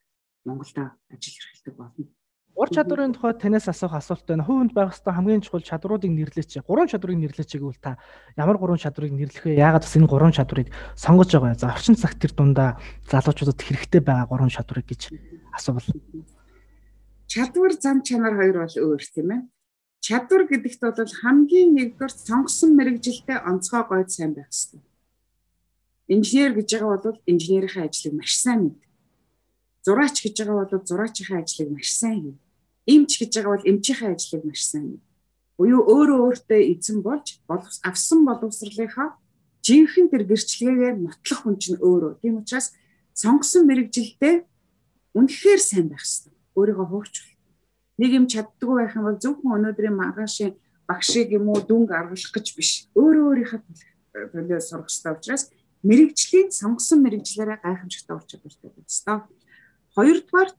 [0.47, 0.77] Монголд
[1.11, 2.07] ажил эрхэлдэг болно.
[2.55, 4.47] Ур чадварын тухай танаас асуух асуулт байна.
[4.47, 6.63] Хувьд байх ёстой хамгийн чухал чадруудыг нэрлэеч.
[6.63, 7.99] Гурван чадрыг нэрлэеч гэвэл та
[8.39, 9.59] ямар гурван чадрыг нэрлэх вэ?
[9.59, 11.59] Яагаад бас энэ гурван чадрыг сонгож байгаа вэ?
[11.59, 12.79] За орчин цагт тэр дундаа
[13.11, 15.11] залуучуудад хэрэгтэй байгаа гурван чадрыг гэж
[15.51, 15.83] асуувал.
[17.27, 19.43] Чадвар зам чанар хоёр бол өөр тийм ээ.
[20.05, 24.83] чадвар гэдэгт бол хамгийн нэгдүгээр сонгосон мэрэгжилтэй онцгой гойд сайн байх хэрэгтэй.
[26.13, 28.79] Инженер гэж байгаа бол инженерийнхээ ажлыг маш сайн мэд.
[29.83, 32.37] Зураач гэж байгаа бол зураачийн ажлыг маш сайн хий.
[32.87, 35.01] Эмч гэж байгаа бол эмчийнхээ ажлыг маш сайн.
[35.57, 37.41] Буюу өөрөө өөртөө эзэн болж
[37.83, 39.17] авсан боловсролынхаа
[39.65, 42.21] жинхэнэ тэр гэрчлэгээ нотлох хүн чинь өөрөө.
[42.21, 42.77] Тийм учраас
[43.17, 44.45] сонгосон мэрэгжилдээ
[45.17, 46.35] үнэхээр сайн байх хэрэгтэй.
[46.59, 47.15] Өөрийгөө хуурч.
[47.97, 50.53] Нэг юм чаддгүй байх юм бол зөвхөн өнөөдрийн маргаашийн
[50.85, 52.91] багшиг юм уу дүнг аргалах гэж биш.
[52.93, 53.61] Өөрөө өөрийнхөө
[54.35, 55.45] төлөө сурах хэрэгтэй учраас
[55.87, 59.19] мэрэгжлийн сонгосон мэрэгжлээрээ гайхамшигтай ур чадвартай байх хэрэгтэй.
[59.95, 60.51] Хоёрдугаар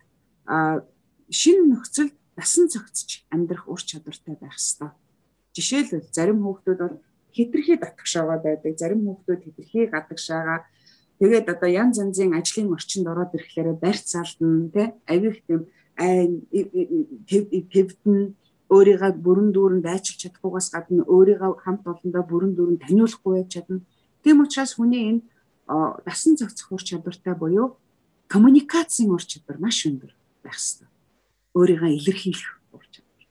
[1.29, 4.91] шинэ нөхцөлд насан цогцож амьдрах ур чадвартай байх хэрэгтэй.
[5.55, 6.97] Жишээлбэл зарим хүүхдүүд бол
[7.35, 8.73] хитрхи татгшаагаа байдаг.
[8.77, 10.59] Зарим хүүхдүүд хитрхи гадагшаагаа
[11.19, 15.61] тэгээд одоо янз янзын ажлын орчинд ороод ирэхлээр барьц алдна тий авих тийм
[15.95, 16.43] айн
[17.71, 18.35] твдэн
[18.75, 23.79] өөрийгөө бүрэн дүүрэн дайчилж чадахгүйгаас гадна өөрийгөө хамт олондоо бүрэн дүүрэн таниулахгүй байж чадна.
[24.23, 25.21] Тийм учраас хүний энэ
[26.03, 27.77] дасан зохицох ур чадвартай буюу
[28.27, 30.11] коммуникацийн ур чадвар маш өндөр
[30.43, 30.94] байх хэрэгтэй.
[31.55, 33.25] Өөрийгөө илэрхийлэх ур чадвар.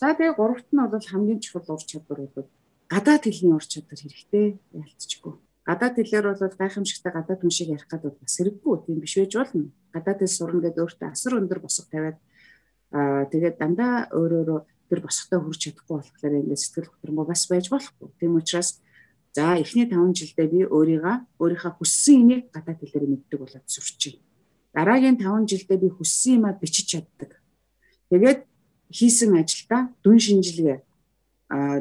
[0.00, 2.48] За тэгээ гуравт нь бол хамгийн чухал ур чадвар бол
[2.92, 5.34] гадаад хэлний ур чадвар хэрэгтэй ялцчихгүй.
[5.66, 9.72] Гадаад хэлээр бол гайхамшигтай гадаад хүн шиг ярих гэдэг бас хэрэггүй тийм биш байж болно.
[9.90, 12.18] Гадаад хэл сурна гэдэг өөртөө асар өндөр босго тавиад
[12.94, 18.08] аа тэгээд дандаа өөрөөрөө тэр босготой хүрч чадахгүй болохоор ингээд сэтгэл хөдлөмбө бас байж болохгүй.
[18.20, 18.78] Тийм учраас
[19.34, 24.14] за эхний 5 жилдээ би өөрийгөө өөрийнхөө хүссэн энийг гадаад хэлээр мэддэг болоод сурчээ.
[24.70, 27.42] Дараагийн 5 жилдээ би хүссэн юмаа бичиж чаддаг.
[28.10, 28.40] Тэгээд
[28.90, 30.78] хийсэн ажилдаа дүн шинжилгээ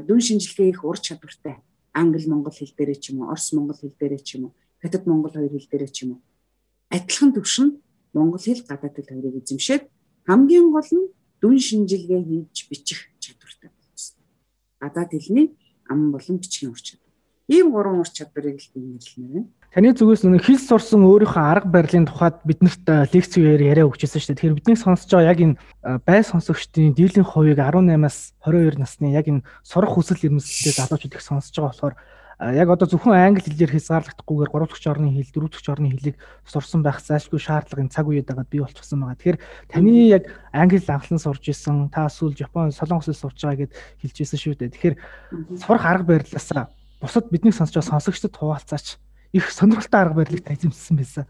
[0.07, 1.61] дүн шинжилгээ их ур чадвартай.
[1.93, 5.07] Англи монгол хэл дээрээ ч юм уу, орос монгол хэл дээрээ ч юм уу, хятад
[5.07, 6.21] монгол хоёр хэл дээрээ ч юм уу.
[6.91, 7.67] Адилхан төвшин
[8.13, 9.83] монгол хэл гадаад хэл хоёрыг эзэмшээд
[10.27, 11.07] хамгийн гол нь
[11.41, 14.19] дүн шинжилгээ хийж бичих чадвартай болсон.
[14.81, 15.47] Гадаад хэлний
[15.87, 17.13] ам болон бичгийн ур чадвар.
[17.47, 19.41] Ийм гурван ур чадварыг л нэрлэнэ.
[19.75, 24.55] Таны зүгээс нэг хэл сурсан өөрийнхөө арга барилын тухайд биднэрт лекцээр яриа өгчээсэн шүү дээ.
[24.55, 25.59] Тэгэхээр бидний сонсож байгаа яг энэ
[26.07, 31.51] бай сонсогчдын дийлэн хувийг 18-аас 22 насны яг энэ сурах хүсэл эрмэлзэлтэй залуучууд их сонсож
[31.51, 31.95] байгаа болохоор
[32.55, 36.15] яг одоо зөвхөн англи хэлээр хязгаарлагдахгүйгээр 3 дахь орны хэл, 4 дахь орны хэлийг
[36.47, 39.19] сурсан байх зайлшгүй шаардлагын цаг үед байгаад бий болчихсон байгаа.
[39.19, 39.39] Тэгэхээр
[39.75, 40.23] таны яг
[40.55, 44.55] англи анхлан сурж исэн, та эсвэл Япон, Солонгос хэл сурж байгаа гэд хэлж исэн шүү
[44.55, 44.71] дээ.
[44.71, 44.95] Тэгэхээр
[45.59, 46.71] сурах арга барилаасаа
[47.03, 48.99] бусад бидний сонсож байгаа сонсогчдод хуваалцаач
[49.35, 51.25] их сонирхолтой арга барилыг эзэмссэн байсан.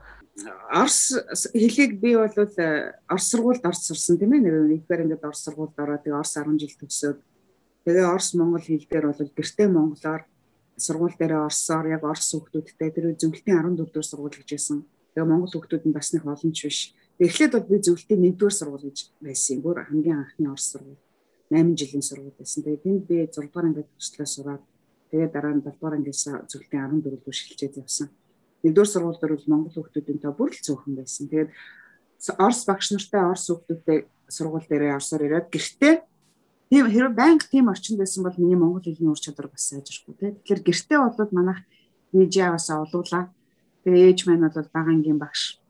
[0.70, 1.16] Орс
[1.56, 4.46] хэлийг би бол э, Орос сургуульд орж сурсан тийм ээ.
[4.46, 7.20] Нэг ихээр ингээд Орос сургуульд ороод тэгээ Орос 10 жил төгсөөд
[7.88, 10.24] тэгээ Орос Монгол хэл дээр бол гэртээ монголоор
[10.78, 14.84] сургууль дээр орсоор яг Орос хүүхдүүдтэй тэр зөвлөлтийн 14 дугаар сургууль гэж байсан.
[15.16, 16.80] Тэгээ монгол хүүхдүүд нь бас нэг олон ч биш.
[17.16, 19.56] Эхлээд бол би зөвлөлтийн 1 дугаар сургууль гэж байсан.
[19.64, 21.00] Гүр хамгийн анхны Орос сургууль
[21.48, 22.60] 8 жилийн сургууль байсан.
[22.68, 24.64] Тэгээ тэнд би 6 дугаар ангид төслөө сураад
[25.16, 28.12] Тэгээд дараа нь 7 дугаар ангиас зөвлөлтийн 14 дэх шилжээд явсан.
[28.68, 31.32] Нэгдүгээр сургууль дээр бол Монгол хүүхдүүдийн тоо бүр л цөөхөн байсан.
[31.32, 31.52] Тэгээд
[32.36, 35.96] Орос багш нартай Орос хүүхдүүдтэй сургууль дээрээ орсоор ирээд гэртээ
[36.68, 40.36] тийм хэрэг банк тийм орчинд байсан бол миний монгол хэлний ур чадвар бас сайжрахгүй тийм.
[40.44, 41.64] Тэгэхээр гэртээ болоод манайх
[42.12, 43.32] ээжээс олуулаа.
[43.88, 45.64] Тэгээ ээж маань бол багангийн багш.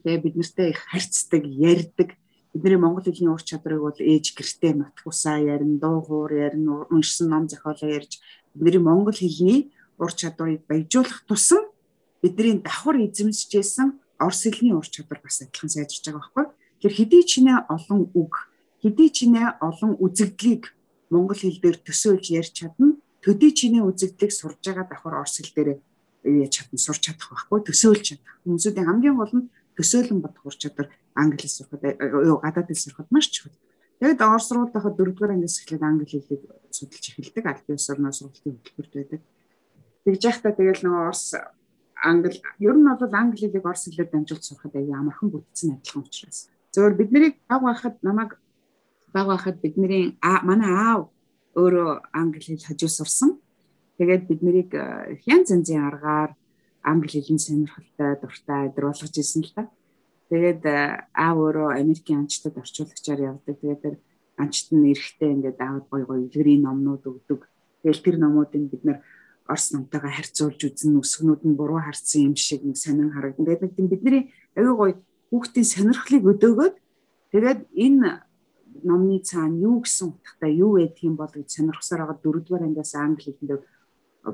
[0.00, 2.16] Тэгээ бид нартэй их харьцдаг, ярьдаг
[2.54, 7.46] бидний монгол хэлний ур чадварыг бол ээж гэртээ нотхусаа ярина, дуу хоор ярина, уншсан ном
[7.46, 8.18] зохиолоо ярьж
[8.54, 11.64] бидний монгол хэлний ур чадварыг баяжуулах тусам
[12.22, 16.46] бидний давхар эзэмсэжсэн орос хэлний ур чадвар бас адилхан сайжирч байгаа байхгүй.
[16.80, 18.48] Тэгэхээр хэдий чинээ олон үг,
[18.82, 20.72] хэдий чинээ олон үзэгдлийг
[21.10, 25.70] монгол хэл дээр төсөөлж ярьж чадна, төдий чинээ үзэгдлийг сурж байгаа давхар орос хэл дээр
[26.24, 28.32] яаж чадна, сурч чадах байхгүй, төсөөлж чадах.
[28.44, 33.08] Хүмүүсийн хамгийн гол нь төсөөлөн бодох ур чадвар англи хэл сурахад юу гадаад хэл сурахад
[33.10, 33.56] маш чухал.
[34.00, 37.44] Тэгээд орос руу дахад дөрөвдүгээр ангиас эхлээд англи хэлийг судалж эхэлдэг.
[37.44, 39.20] Аль бие орноо сургалтын хөтөлбөрт байдаг.
[40.08, 41.36] Тэгж яхтаа тэгэл нөгөө орос
[42.00, 46.48] англи ер нь бол англи хэлийг орос хэлээр дамжуулж сурахад аяа амархан бүтцэн адилхан учраас.
[46.72, 48.40] Зөвөр биднийг баг байхад намайг
[49.12, 50.16] баг байхад бидний
[50.48, 51.12] манай аав
[51.60, 53.36] өөрөө англи хэл хажуу сурсан.
[54.00, 54.70] Тэгээд бид нарыг
[55.28, 56.32] янз янзын аргаар
[56.80, 59.68] англи хэлний сонирхолтой дуртай болгож ирсэн л та.
[60.30, 63.58] Тэгээд аав өөрөө Америкийн анчтад орчуулагчаар явдаг.
[63.58, 63.96] Тэгээд тэр
[64.38, 67.50] анчт нь эрэхтэй ингээд аав гой гой илгэрийн номнууд өгдөг.
[67.82, 68.98] Тэгэл тэр номуудыг бид нэр
[69.50, 73.58] Орос номтойгоо харьцуулж үзэн өсгнүүд нь буруу харцсан юм шиг нэг сонин харагдана.
[73.58, 74.22] Тэгээд нэг бидний
[74.54, 74.92] аюу гой
[75.34, 76.74] хүүхдийн сонирхлыг өдөөгөөд
[77.34, 78.22] тэгээд энэ
[78.86, 83.34] номны цаана юу гэсэн утгатай юу байдаг юм бол гэж сонирхсоор байгаа дөрөвдүгээр ангиас англи
[83.34, 83.58] хэлэндээ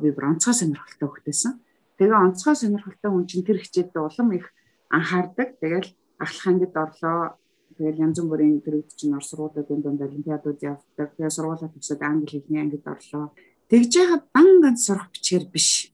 [0.05, 1.53] би бронцгой сонирхолтой хөхтэйсэн.
[1.97, 4.53] Тэгээ онцгой сонирхолтой хүн чинь тэр хичээлд улам их
[4.91, 5.59] анхаардаг.
[5.61, 7.37] Тэгэл ахлах ангид орлоо.
[7.77, 11.09] тэгэл янз бүрийн төрөвд чинь ор сургуулиудын дунд олимпиадууд явдаг.
[11.17, 13.33] Тэгээ сургуулаа төгсөөд англи хэлний ангид орлоо.
[13.69, 15.93] Тэгж яхад дан ганц сурах бичгээр биш.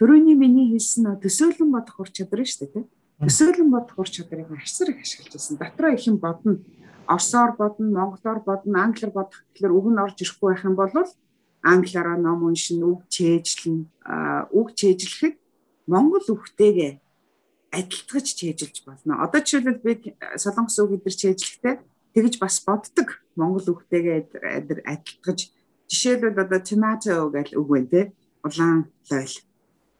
[0.00, 2.84] Төрөний миний хэлсэн төсөөлөн бодох ур чадвар шүү дээ.
[3.22, 5.56] Төсөөлөн бодох ур чадрыг ашсар их ашиглаж байсан.
[5.56, 6.58] Дотроо их юм бодно.
[7.06, 10.90] Орсоор бодно, монголоор бодно, англиар бодох гэхэлэр үг нь орж ирэхгүй байх юм бол
[11.62, 13.88] англиараа ном уншин, үг чэйжлэн,
[14.52, 15.38] үг чэйжлэхэд
[15.86, 16.92] монгол үгтэйгээ
[17.76, 19.20] адилтгаж чэйжилж болно.
[19.20, 21.74] Одоо жишээлбэл би солонгос үг эдэр чэйжлэхдээ
[22.16, 23.20] тэгж бас боддог.
[23.36, 24.32] Монгол үгтэйгээ
[24.88, 25.52] адилтгаж
[25.92, 28.02] жишээлбэл одоо tomato гэх үг байна те.
[28.40, 29.36] Улаан лойл.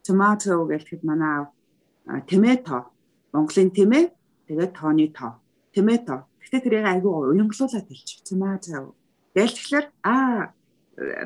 [0.01, 1.47] Tomato гэхэд манай
[2.25, 2.97] tomato
[3.37, 4.05] Монголын тэмээ
[4.49, 5.37] тэгээд тооны тоо.
[5.75, 6.25] Tomato.
[6.41, 8.25] Гэхдээ тэрийг айгүй уянгалуулаад хэлчих.
[8.25, 8.97] Tomato.
[9.37, 10.17] Гээл тэгэхээр а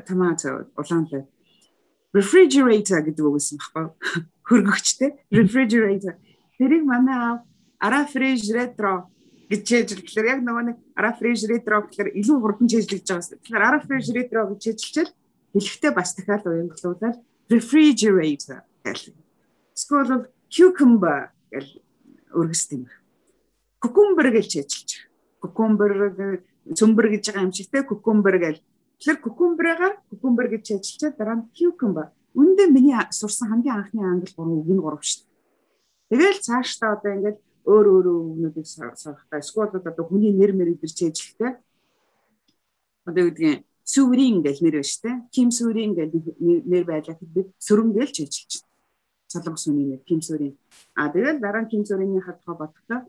[0.02, 1.28] tomato улаан лойл.
[2.10, 3.94] Refrigerator гэдэг үг гэсэн баггүй.
[4.50, 5.10] Хөргөгчтэй.
[5.30, 6.18] Refrigerator.
[6.60, 7.40] Тэрийг манай аав
[7.80, 9.08] ара фрижератор
[9.48, 13.40] гэж чэжлэхээр яг нөгөө нэг ара фрижератор гэхээр илүү хурдан чэжлэж байгаа юм.
[13.40, 15.12] Тэгэхээр ара фрижератор гэж чэжлчихэл
[15.56, 17.16] хэлэхдээ бас дахиад уянгалуулаад
[17.48, 19.08] refrigerator гэх.
[19.72, 21.80] Эсвэл cucumber гэж
[22.36, 22.92] өргөсдөг юм.
[23.80, 24.90] Cucumber гэж чэжлэж.
[25.40, 25.90] Cucumber
[26.76, 28.60] цөмбөр гэж байгаа юм шиг те cucumber гэж.
[29.00, 32.12] Тэгэхээр cucumber-ага cucumber гэж чэжлчихэд дараа нь cucumber.
[32.36, 35.29] Үндэ миний сурсан хамгийн анхны англи гурван үг нь гурав шүү
[36.10, 36.18] дээ.
[36.18, 37.38] Тэгэл цаашдаа одоо ингээд
[37.70, 41.52] өөр өөр өгнүүдийг сурахтаа эсвэл одоо хүний нэр мэр идэрч ээжлэхтэй
[43.06, 45.16] одоо гэдгийг сүврийн гэл нэр байна шүү дээ.
[45.34, 46.12] Ким сүврийн гэл
[46.70, 48.68] нэр байлаа би сөрөн гээл ч ээжлэж байна.
[49.32, 50.54] Солонгос хүний нэр Ким сүврийн.
[50.94, 53.00] А тэгэл дараа нь Ким сүврийн хатгаа бодохдоо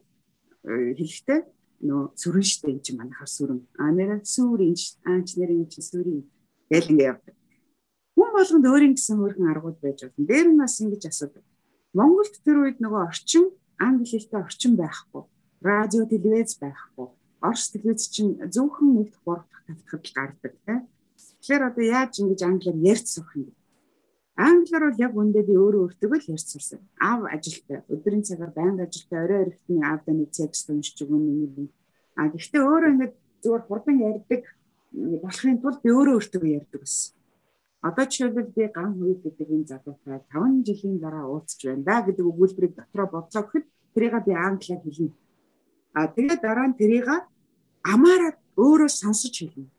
[0.66, 1.40] э, хэлэхдээ
[1.88, 3.60] нөө сүрэн штэ энэ чинь манайхаар сүрэн.
[3.78, 4.78] А нэр сүрийн
[5.10, 6.22] аач нэр энэ чинь сүрийн
[6.70, 7.36] гэл ингэ явдаг.
[8.18, 10.30] Хүн болгонд өөрийн гэсэн хөргөн аргууд байж болно.
[10.30, 11.46] Дээр нь бас ингэж асуудаг
[11.92, 15.28] Монголд тэр үед нөгөө орчин англи хэлтэй орчин байхгүй.
[15.60, 17.12] Радио, телевиз байхгүй.
[17.44, 20.88] Орос телевиз чинь зөвхөн нэгт 3 дахь тавтахад гардаг тийм.
[21.44, 23.54] Тэгэхээр одоо яаж ингэж англиар ярьж сурах юм бэ?
[24.40, 26.80] Англиар бол яг үндэ би өөрөө өөртөө л ярьж сурсан.
[26.96, 31.68] Аав ажилтай, өдрийн цагаар байнга ажилтай, орой өрхтний аавдаа нэг текст уншиж өгнө юм.
[32.16, 33.12] А гэхдээ өөрөө ингэж
[33.44, 34.42] зүгээр хурдан ярьдаг
[34.96, 37.21] болохын тулд би өөрөө өөртөө ярьдаг гэсэн.
[37.82, 42.26] Одоо жишээлбэл би ган хүйд гэдэг энэ залуутай 5 жилийн дараа уулзч байна да гэдэг
[42.32, 45.14] өгүүлбэрийг дотроо бодлоо гэхэд тэрийг би англиар хэлнэ.
[45.98, 47.08] А тэгээд дараа нь тэрийг
[47.94, 48.34] амаараа
[48.66, 49.74] өөрөө сонсож хэлнэ.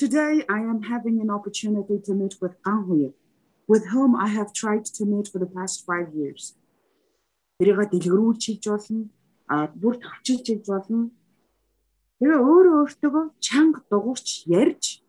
[0.00, 3.12] Today I am having an opportunity to meet with Gang Hui
[3.70, 6.56] with whom I have tried to meet for the past 5 years.
[7.60, 9.02] Тэрийг дэлгэрүүлж хийж болно.
[9.52, 11.12] А бүр тавчилж хийж болно.
[12.18, 15.04] Тэгээ өөрөө өөртөө чанга дугуйч ярьж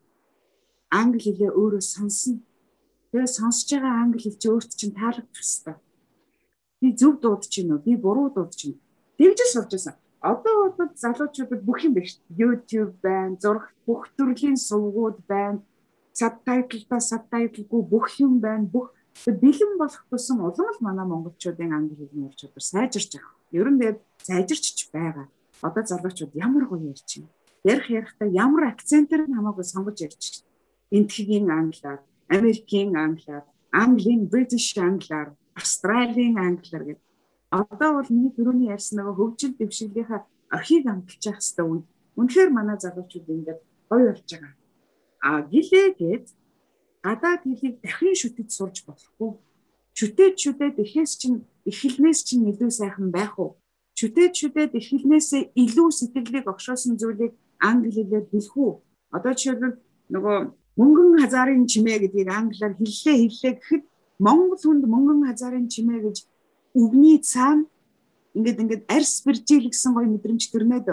[0.90, 2.40] англи хэлээ өөрөө сонсно.
[3.12, 5.76] Тэгээ сонсож байгаа англи хэл чи өөрт чинь таалагдах хэрэгтэй.
[6.80, 7.84] Би зөв дуудаж байна уу?
[7.84, 8.80] Би буруу дуудаж байна.
[9.18, 9.94] Тэгж л сурч байсан.
[10.20, 12.24] Одоо бол залуучуудад бүх юм байна шүү.
[12.40, 15.60] YouTube байна, зураг бүх төрлийн сувгууд байна.
[16.16, 18.64] Subtitle-та subtitle-гүй бүх юм байна.
[18.64, 18.92] Бүх
[19.28, 23.36] бэлэн болох тусам улам л манай монголчуудын англи хэлний ур чадвар сайжирч байгаа.
[23.52, 25.26] Ер нь тэгээд сайжирч байгаа.
[25.62, 27.32] Одоо залуучууд ямар гоё ярьж байна.
[27.64, 30.47] Ярих ярихтаа ямар акцентээр хамаагүй сонгож ярьж байна
[30.90, 37.04] энтхийн англиар, Америкийн англиар, Английн British англиар, Австралийн англиар гэдэг.
[37.50, 40.20] Одоо бол миний түрүүний ярьсан нөгөө хөгжил дэвшиглийнхаа
[40.52, 41.84] орхийг амталж явах хэрэгтэй үед
[42.18, 44.54] үнэхээр манай залуучууд ингээд гоё болж байгаа.
[45.24, 46.26] А гэлээгээд
[47.04, 49.30] гадаад хэлийг дахин шүтэж сурж болохгүй.
[49.98, 51.38] Шүтээд шүтээд эхээс чинь
[51.70, 53.56] эхлэнээс чинь илүү сайхан байх уу?
[53.98, 58.72] Шүтээд шүтээд эхлэнээсээ илүү сэтгэлийг огшоосон зүйлийг англи хэлээр хэлэх үү?
[59.16, 59.76] Одоо жишээлбэл
[60.14, 60.36] нөгөө
[60.78, 63.84] мөнгөн хазаарын чимээ гэдгийг англиар хэллээ хэллээ гэхэд
[64.22, 66.16] монгол хүнд мөнгөн хазаарын чимээ гэж
[66.78, 67.66] үгний цаана
[68.36, 70.86] ингээд ингээд арс бэржил гэсэн гоё мэдрэмж төрнөд.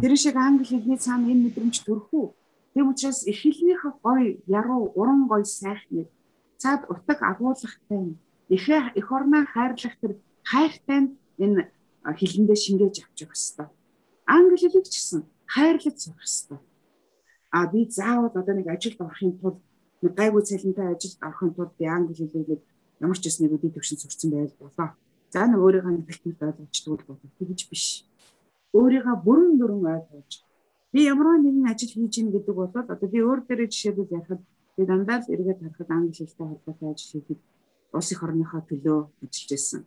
[0.00, 2.26] Тэр шиг англи хэлний цаана энэ мэдрэмж төрөх үү?
[2.72, 6.08] Тийм учраас их хэлнийхээ гоё яруу уран гоё сайхныг
[6.56, 8.16] цаад утаг агуулгатай
[8.48, 11.68] ихэ эх орноо хайрлах тэр хайртай энэ
[12.00, 13.68] хэлэндээ шингээж авч явах хэрэгтэй.
[14.24, 15.20] Англи хэлийг ч гэсэн
[15.52, 16.71] хайрлаж сурах хэрэгтэй
[17.52, 19.58] а би заавал одоо нэг ажилд орохын тулд
[20.02, 22.62] нэг гайгүй цалинтай ажилд орохын тулд би англи хэлийг
[23.04, 24.88] ямар ч нэг үди төвшин сурцсан байл болоо.
[25.32, 27.84] За нэг өөрийнхөө бэлтгэл ойлгочтгүй бол тэгж биш.
[28.72, 30.32] Өөрийгөө бүрэн дүрэн ойлгож
[30.92, 34.42] би ямар нэгэн ажил хийж ийн гэдэг бол одоо би өөр дээрээ жишээлбэл ярихад
[34.76, 37.40] би дандаа л эргээд харахад англи хэлтэй холбоотой ажил хийхэд
[37.96, 39.80] улс их орныхоо төлөө ажиллаж байсан.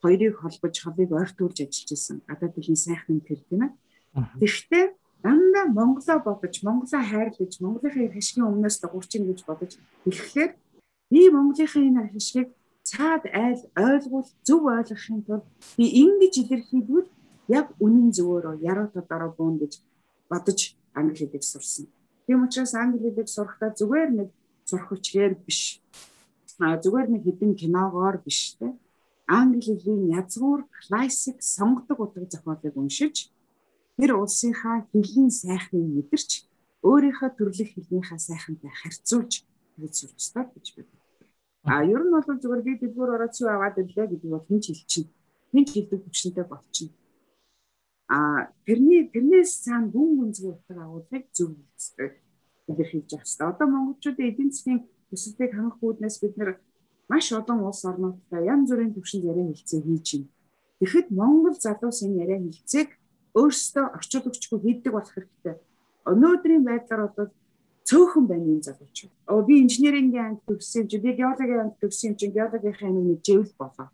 [0.00, 2.16] Хоёрыг холбож холыг ойртуулж ажиллаж байсан.
[2.28, 3.72] Гадаад хэлний сайхан тэр тийм ээ.
[4.40, 4.84] Тэгэхдээ
[5.24, 9.72] дандаа монголоо бодож, монголоо хайрлаж, монголынхаа хашгийн өмнөөс дагуурчин гэж бодож
[10.04, 10.52] хэлэхээр
[11.12, 12.48] би монголынхаа энэ хашгийг
[12.84, 17.08] цаад айл ойлгуул зөв ойлгохын тулд би ингэж илэрхийлвэл
[17.48, 19.72] яг үнэн зөвөөрөө яруу тодороо буун гэж
[20.28, 21.88] бодож англи хэлийг сурсан.
[22.26, 24.28] Тийм учраас англи хэлийг сурахдаа зүгээр нэг
[24.68, 25.80] сурах хүчээр биш.
[26.60, 28.76] Зүгээр нэг хэдэн киногоор биш те.
[29.26, 33.32] Англи хэлний язгуур классик сонгодог утга зохиолыг уншиж
[33.98, 36.30] тэр улсынхаа хэлний сайхныг мэдэрч
[36.88, 39.32] өөрийнхөө төрлөх хэлнийхаа сайхантай харьцуулж
[39.78, 40.82] хэрэгтэй гэж би
[41.64, 45.08] А ер нь бол зүгээр би дэлгүүр ороод цүү аваад ирлээ гэдэг бол хинч хэлчин.
[45.48, 46.92] Хинч хэлдэг хүчнтэй болчихно.
[48.12, 51.56] А тэрний тэрнээс цаана гүн гүнзгий утга агуулгыг зөв
[52.68, 53.48] илэрхийлж явах хэрэгтэй.
[53.48, 56.50] Одоо монголчуудын эдийн засгийн төсөлтийг хангах үүднээс бид нэр
[57.08, 60.28] маш олон улс орнуудтай янз бүрийн төвшөнд яриа хэлцээ хийж байна.
[60.84, 62.88] Тэгэхэд монгол залуусын яриа хэлцээг
[63.34, 65.54] өөрсдөө орчууд өгчгүй хийдэг болох хэрэгтэй.
[66.06, 67.30] Өнөөдрийн байдлаар бол
[67.84, 69.12] цөөхөн байна энэ залуучууд.
[69.28, 73.88] Оо би инженерингийн анги төгссөн чи би геологийн анги төгссөн чи геологийн анги мэджээвэл болоо.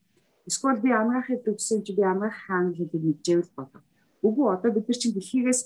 [0.46, 3.82] Эсвэл би анагаахыг төгссөн чи би анагаах анги хэлийг мэджээвэл болоо.
[4.22, 5.60] Үгүй одоо бид нар чинь дэлхийгээс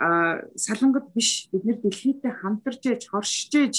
[0.00, 3.76] салангат биш бид нар дэлхийдээ хамтарч ээж хоршиж ээж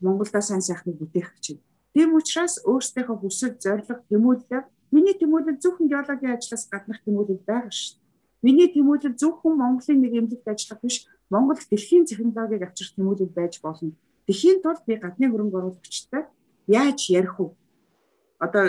[0.00, 1.64] Монголда сайн сайхныг бүтээх гэж байна.
[1.94, 8.01] Тийм учраас өөрсдийнхөө хүсэл зорилго тэмүүлэл миний тэмүүлэл зөвхөн геологийн ажлаас гаднах тэмүүлэл байгаа шүү.
[8.42, 13.94] Миний тэмүүлэл зөвхөн Монголын нэг эмнэлэгт ажиллах биш Монгол дэлхийн технологиг авчрах тэмүүлэл байж болно.
[14.26, 16.26] Тэхийн тулд би гадны хөрөнгө оруулагчтай
[16.66, 17.54] яаж ярих вэ?
[18.42, 18.64] Одоо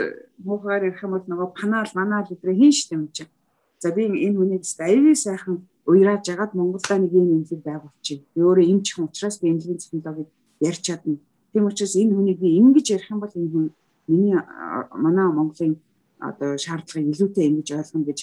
[0.45, 3.33] муухайгаар ярих юм бол нөгөө панаал манаал гэдрээ хийн штэ юм чинь.
[3.81, 8.21] За би энэ хүнийг аюулгүй сайхан уйрааж агаад Монголда нэг юм эмнэлэг байгуулчих.
[8.33, 10.29] Би өөрөө эмчих учраас би эмнэлгийн технологиг
[10.61, 11.17] ярьж чадна.
[11.51, 13.65] Тийм учраас энэ хүнийг би ингэж ярих юм бол энэ хүн
[14.07, 14.37] миний
[14.93, 15.81] манай Монголын
[16.19, 18.19] одоо шаардлагыг илүүтэй ингэж ойлгоно гэж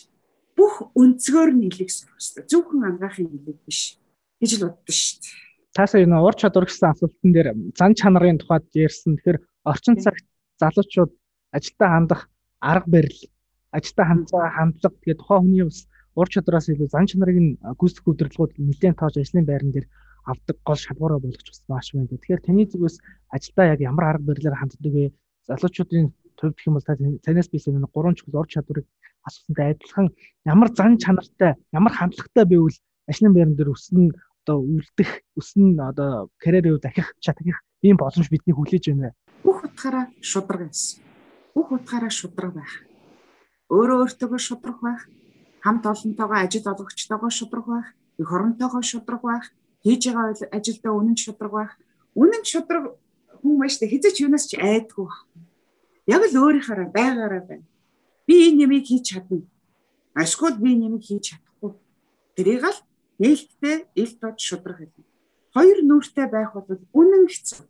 [0.60, 2.44] бүх өнцгөр нь хэлэх хэрэгтэй.
[2.52, 3.96] Зөвхөн ангаахын хэлэг биш
[4.40, 5.32] гэж л боддоо шүү дээ.
[5.72, 9.16] Таасаа энэ ур чадвар гэсэн асуултан дээр зан чанарын тухайд ярьсан.
[9.16, 10.24] Тэгэхээр орчин цагт
[10.60, 11.12] залуучууд
[11.56, 12.20] ажилдаа хандах
[12.60, 13.20] арга барил,
[13.72, 15.88] ажилдаа хандсан хандлага тэгээ тухайн хүний ус
[16.20, 19.86] ур чадвараас илүү зан чанарыг нь гүйцэтгэх удирдлагууд нэлээд тоож ажлын байран дээр
[20.26, 22.12] авдаг гол шалгуураа болгож бас маш байна.
[22.12, 22.96] Тэгэхээр таны зүгээс
[23.32, 25.14] ажилдаа яг ямар арга барилаар ханддаг вэ?
[25.48, 26.86] Залуучуудын төвд гэх юм бол
[27.24, 28.86] танаас бийсэн нэг гурван чухал ур чадварыг
[29.26, 30.06] асуусантай адилхан
[30.44, 32.76] ямар зан чанартай, ямар хандлагатай байвал
[33.10, 34.12] ажлын байран дээр өснө
[34.44, 39.12] одоо үлдэх, өснө одоо карьерээ дахих, чадах ийм боломж бидний хүлээж байна.
[39.44, 41.02] Бүх утгаараа шудраг байсан.
[41.54, 42.72] Бүх утгаараа шудраг байх.
[43.70, 45.02] Өөрөө өөртөөгөө шудраг байх,
[45.64, 47.88] хамт олонтойгоо ажил олгогчтойгоо шудраг байх,
[48.20, 49.46] эх оронтойгоо шудраг байх,
[49.84, 51.72] хийж байгаа ажилдаа үнэн шудраг байх.
[52.16, 52.96] Үнэн шудраг
[53.40, 55.08] хүн маш тэ хизээч юунаас ч айдгүй.
[56.10, 57.69] Яг л өөрийнхаараа байгаараа байна.
[58.30, 59.42] Би энэ нэмийг хийж чадна.
[60.14, 61.74] Ашгүй би нэмийг хийж чадахгүй.
[62.38, 62.78] Тэрийг л
[63.18, 65.02] нээлттэй ил тод шудрах хэлнэ.
[65.50, 67.66] Хоёр нүртэй байх бол үнэн хэцүү.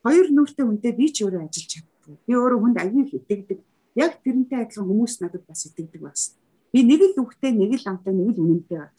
[0.00, 2.16] Хоёр нүртэй хүнтэй би ч өөрөө ажиллаж чаддгүй.
[2.16, 3.60] Би өөрөө хүнд аян хитэгдэг.
[4.00, 6.32] Яг тэрнтэй адилхан хүмүүс надад бас итгэдэг байна.
[6.72, 8.96] Би нэг л үхтэй, нэг л амтай, нэг л үнэнтэй байна.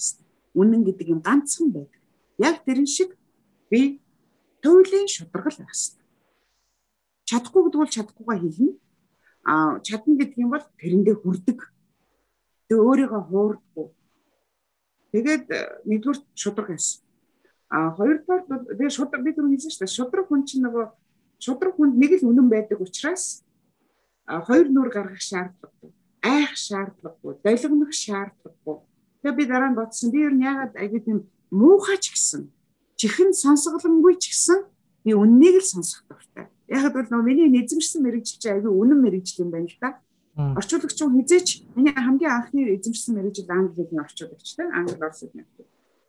[0.54, 1.98] Үнэн гэдэг юм ганцхан байдаг.
[2.38, 3.18] Яг тэрэн шиг
[3.74, 3.98] би
[4.62, 5.74] төвлийн шударгал байх.
[7.26, 8.78] Чадахгүй гэдэг бол чадахгүйгаа хэлнэ.
[9.44, 11.60] А чадна гэдэг юм бол тэрэндээ хүрдэг.
[12.70, 13.88] Тэгээ өөрийгөө хуурдаггүй
[15.12, 17.04] Тэгээд э, нэгдүгээр шудраг байсан.
[17.68, 19.96] А хоёрдугаар тэгээ шудраг бид түрүү хэлсэн шүү дээ.
[20.00, 20.86] Шудраг хүн чинь нөгөө
[21.44, 23.44] шудраг хүнд нэг л үнэн байдаг учраас
[24.24, 25.92] хоёр нүр гаргах шаардлагагүй.
[26.24, 28.78] Айх шаардлагагүй, долгинох шаардлагагүй.
[29.20, 30.12] Тэгээ би дараа нь бодсон.
[30.16, 31.20] Би ер нь ягаад аягүй тийм
[31.52, 32.48] муухайч гэсэн.
[32.96, 34.64] Чихэн сонсголонгүй ч гэсэн
[35.04, 36.48] би үннийг л сонсох дуртай.
[36.72, 40.00] Яг бол нөгөө миний эзэмшсэн мэрэгжил чи аягүй үнэн мэрэгжил юм байна л да.
[40.56, 45.46] Орчуулагч нь хизээч миний хамгийн анхны эзэмшсэн мэрэгжил англи хэлний орчуулагч те англи орс хэлний.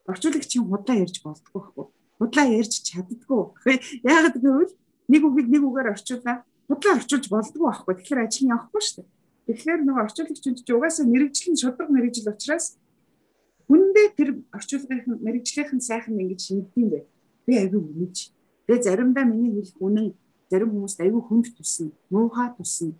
[0.06, 1.86] Орчуулагч нь худлаа ярьж болдгоо байхгүй.
[2.22, 3.42] Худлаа ярьж чаддггүй.
[4.06, 4.74] Яагаад гэвэл
[5.10, 6.36] нэг үгийг нэг үгээр орчуулаа
[6.70, 7.94] худлаа орчуулж болдгоо байхгүй.
[7.98, 9.10] Тэгэхээр ажил нь явахгүй шүү дээ.
[9.50, 12.78] Тэгэхээр нөгөө орчуулагч нь ч угаасаа мэрэгжил нь шудраг мэрэгжил учраас
[13.66, 17.02] хүндээ тэр орчуулагын мэрэгжлийнхэн сайхан ингэж шингэдэм бай.
[17.46, 18.30] Би аягүй үнэж.
[18.70, 20.14] Тэгээ заримдаа миний хэлэх үнэн
[20.52, 22.92] зарим хүмүүст аягүй хүнд тусна, муухай тусна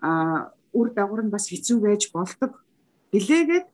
[0.00, 2.62] а үр дагавар нь бас хэцүү байж болдог.
[3.12, 3.66] Билээгээд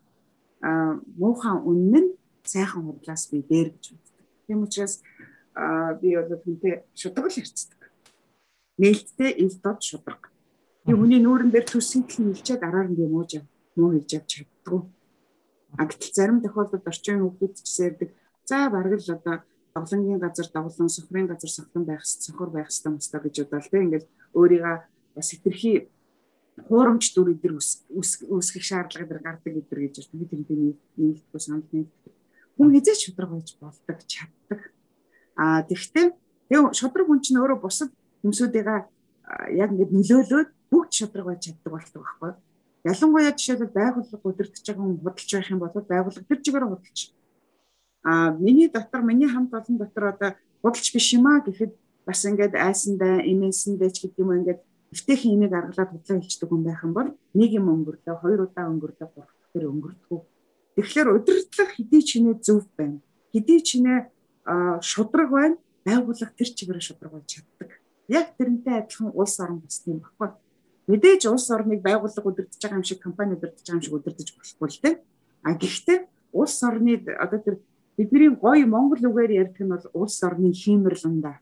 [1.21, 4.25] муухан үнэн нь сайхан хурлаас би дээр гэж үздэг.
[4.47, 5.03] Тийм учраас
[6.01, 7.81] би бол хүнтэй шудраг л ярьцдаг.
[8.79, 10.33] Нээлттэй ил дод шудраг.
[10.85, 13.45] Би хүний нүүрэн дээр төссөн гэл нэлчээд араар нь мууж
[13.77, 14.81] муу хэлж авч чаддгүй.
[15.77, 18.11] А гэтэл зарим тохиолдолд орчин хүмүүс ч сэрдэг.
[18.47, 19.43] За бараг л одоо
[19.75, 23.71] тоглонгийн газар тоглон, сохрын газар сохрон байх, сохор байх хэрэгтэй байна гэж бодлоо.
[23.71, 24.07] Тэг ингээд
[24.39, 24.77] өөрийгөө
[25.19, 25.77] бас хэтэрхий
[26.69, 30.23] хуурамч дүр эдэр үүсгэх шаардлага эдэр гардаг эдэр гэж байна.
[30.23, 30.57] Би тэрнтэй
[30.95, 32.15] нийлдэхгүй санал нийлдэг.
[32.55, 34.61] Хүн хизээч шудраг байж болдог, чаддаг.
[35.35, 36.15] Аа тэгвэл
[36.47, 37.91] тэгээ шудраг хүн чинь өөрөө бусад
[38.23, 38.63] хүмүүсүүдээ
[39.59, 42.33] яг ингэ нөлөөлөөд бүгд шудраг байж чаддаг болдог байхгүй.
[42.87, 47.01] Ялангуяа жишээлбэл байгууллага удирдах байгаа хүн худалдаж байх юм бол байгууллага тэр чигээр худалдаж.
[48.05, 50.31] А миний дотор миний хамт олон дотор одоо
[50.63, 51.73] худалдаж биш юм а гэхэд
[52.07, 54.61] бас ингээд айсандаа имээсэндээ ч гэдэг юм ингээд
[54.93, 59.09] эвтэйхэн имийг аргалаад худлаа хэлчихдэг хүн байх юм бол нэг юм өнгөрлөө, хоёр удаа өнгөрлөө,
[59.09, 60.21] гурав дахь өнгөрдгөө.
[60.77, 63.01] Тэгэхээр удирдлага хэдий чинээ зөв байна.
[63.33, 63.99] Хэдий чинээ
[64.85, 67.71] шудраг байна, байгууллага тэр чигээр шудраг болж чаддаг.
[68.07, 70.37] Яг тэрнтэй адилхан улс орон бас тийм баггүй
[70.87, 74.69] Мэдээж улс орныг байгууллага удирдах байгаа юм шиг компани удирдах байгаа юм шиг удирдах болохгүй
[74.69, 74.95] л дээ.
[75.41, 75.99] А гэхдээ
[76.37, 77.57] улс орны одоо тэр
[77.97, 81.37] бидний гоё монгол үгээр ярьдаг нь бол улс орны хиймэрлэндаа.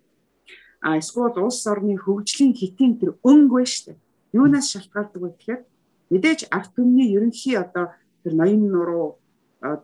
[0.83, 3.99] А эсвэл улс орны хөгжлийн хитийн тэр өнг байна шүү дээ.
[4.33, 5.61] Юунаас шалтгаалдаг вэ гэхээр
[6.13, 9.19] мэдээж ард түмний ерөнхий одоо тэр ноён нуруу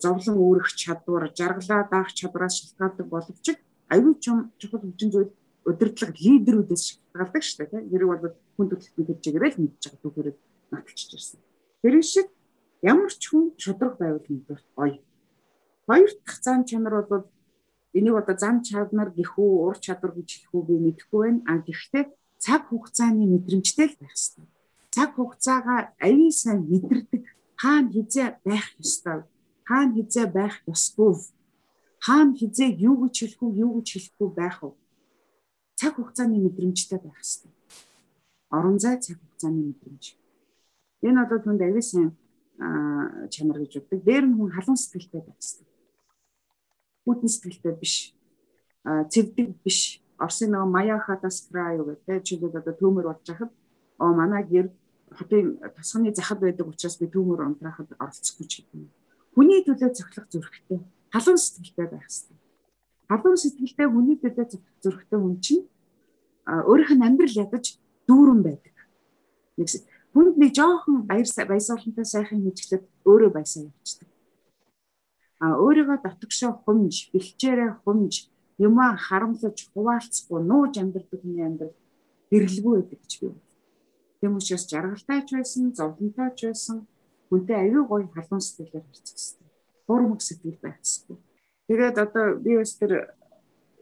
[0.02, 3.46] зовлон үүрэх чадвар, жаргалаа даах чадвараас шалтгаалдаг боловч
[3.88, 5.30] аюул чухал хүчин зүйл
[5.64, 7.88] удирдлага лидерүүдээс шалтгаалдаг шүү дээ.
[7.90, 10.28] Хэрэг бол хүн төрөлхтний тэр чигээрээ л мэдж байгаа түүхээр
[10.72, 11.40] нотолчихж ирсэн.
[11.82, 12.28] Тэр шиг
[12.82, 14.98] ямар ч хүн шудраг байвал нэгдүгээр гоё.
[15.88, 17.24] Хоёр дахь зам чанар бол
[17.96, 21.40] энийг одоо зам чанар гэх үү, ур чадвар гэж хэлэх үү би мэдэхгүй байна.
[21.50, 22.04] А гэхдээ
[22.44, 24.46] цаг хугацааны мэдрэмжтэй л байх хэрэгтэй.
[24.94, 27.22] Цаг хугацаагаа аюун сайн мэдэрдэг
[27.56, 29.24] хаана хизээ байх ёстой,
[29.64, 31.12] хаана хизээ байх ёсгүй,
[32.04, 34.76] хаана хизээ юу гэж хэлэх үү, юу гэж хэлэхгүй байх вэ?
[35.80, 37.52] Цаг хугацааны мэдрэмжтэй байх хэрэгтэй
[38.50, 40.04] орон зай цаг хугацааны мэдрэмж.
[41.02, 42.16] Энэ одоо түнд аягүй сайн
[43.32, 44.00] чанар гэж үздэг.
[44.04, 45.66] Дээр нь хүн халуун сэтгэлтэй байх хэрэгтэй.
[47.08, 48.12] Бүтэн сэтгэлтэй биш.
[48.84, 50.04] Цэвдэг биш.
[50.20, 53.52] Орсын нөгөө Мая хатас край гэдэг чиглэл одоо төмөр болж хахад
[53.96, 54.68] оо манай гэр
[55.16, 58.90] хотын тосгоны захад байдаг учраас би төмөр унтраахад оролцохгүй ч гэдэг.
[59.32, 60.80] Хүний төлөө зохилох зүрхтэй.
[61.14, 62.36] Халуун сэтгэлтэй байх хэрэгтэй.
[63.08, 65.64] Халуун сэтгэлтэй хүний төлөө зохилох зүрхтэй хүн чинь
[66.44, 67.78] өөрийнх нь амьдрал ядаж
[68.10, 68.76] дүүрэн байдаг.
[69.56, 69.68] Нэг
[70.12, 74.08] хүнд нэг жоохон баяр баясгалантай сайхан хийжлээд өөрөө баясаа явчихдаг.
[75.38, 78.26] Өөрийгөө дотгошоо хумж, бэлчээрээ хумж,
[78.58, 81.76] юмаа харамлаж, хуваалцахгүй нууж амьдрдаг хүний амьдрал
[82.30, 83.46] гэрэлгүй байдаг гэж би боддог.
[84.20, 86.76] Тэм учраас жаргалтайч байсан, зовлонтойч байсан,
[87.30, 89.46] хүнтэй аюу гой халуун сэтгэлээр харьцдаг.
[89.86, 91.18] Хурмаг сэтгэл байцдаг.
[91.68, 93.14] Тэгээд одоо би бас тэр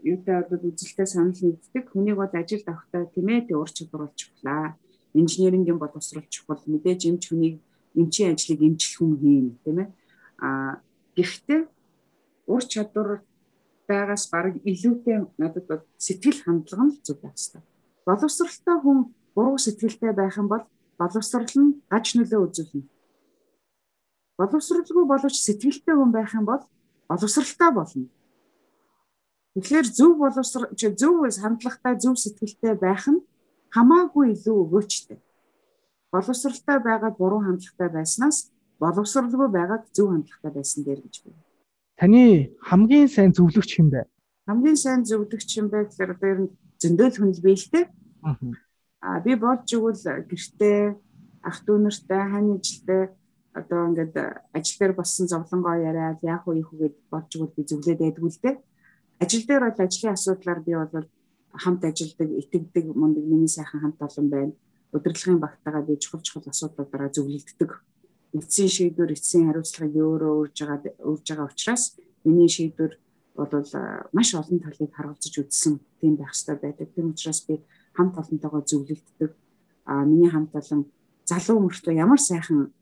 [0.03, 1.85] юутай бол үзэлтэй санал нэгддэг.
[1.91, 4.77] Хүнийг бол ажилд авахтаа тийм ээ тий ур чадвар болж чухлаа.
[5.15, 6.61] Инженерингийн боловсруулах чухал.
[6.67, 7.57] Мэдээж эмч хүнийг
[7.95, 9.89] эмчийн ажлыг эмчлэх хүн хийн тийм ээ.
[10.43, 10.83] А
[11.17, 11.61] гэхдээ
[12.53, 13.25] ур чадвар
[13.89, 17.63] байгаас баг илүүтэй надад бол сэтгэл хандлага нь зүг байх хэрэгтэй.
[18.07, 18.99] Боловсралтай хүн
[19.35, 20.65] буруу сэтгэлтэй байх юм бол
[20.99, 22.89] боловсрал нь гаж нөлөө үзүүлнэ.
[24.39, 26.63] Боловсралгүй боловч сэтгэлтэй хүн байх юм бол
[27.09, 28.09] боловсралтай болно.
[29.55, 33.25] Тэгэхээр зөв боловсрол зөв хандлагатай зөв сэтгэлтэй байх нь
[33.75, 35.19] хамаагүй илүү өгөөчтэй.
[36.13, 38.53] Боловсралтай байгаад буруу хандлагатай байснаас
[38.83, 41.43] боловсралгүй байгаад зөв хандлагатай байсан дээр гэж байна.
[42.01, 42.23] Таны
[42.69, 44.01] хамгийн сайн зөвлөгч хэм бэ?
[44.47, 46.51] Хамгийн сайн зөвлөгч юм бэ гэхээр одоо ер нь
[46.81, 47.85] зөндөөл хүн л бий л дээ.
[49.07, 50.81] Аа би болж игэл гэртээ
[51.49, 53.03] ах дүү нартай хань ажилтай
[53.55, 54.15] одоо ингээд
[54.57, 58.57] ажил дээр болсон зовлонгоо яриад яах вэ хүүгээд болж игэл би зөвлөд байдгүй л дээ
[59.19, 61.09] ажил дээр бол ажлын асуудлаар би бол
[61.57, 64.53] хамт ажилдаг, итгэдэг мундаг миний сайхан хамт олон байна.
[64.93, 67.71] Удирдлагын багтаагаа би чухал чухал асуудлуудаараа зөвлөлддөг.
[68.35, 71.85] Эцсийн шийдвэр, эцсийн хариуцлагыг өөрөө өөрж байгаа өөрж байгаа учраас
[72.25, 72.93] миний шийдвэр
[73.37, 73.53] бол
[74.13, 76.89] маш олон талыг харуулж үзсэн тийм байх хэрэгтэй байдаг.
[76.95, 77.61] Тийм учраас би
[77.95, 79.33] хамт олонтойгоо зөвлөлддөг.
[79.87, 80.91] А миний хамт олон
[81.25, 82.73] залуу мөртөө ямар сайхан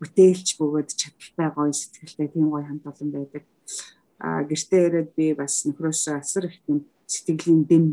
[0.00, 3.44] бүтээлч бөгөөд чадaltaй гоё сэтгэлтэй тийм гоё хамт олон байдаг
[4.24, 7.84] гэртээ ирээд би бас нөхрөөсөө асар их тийм сэтгэлийн дэм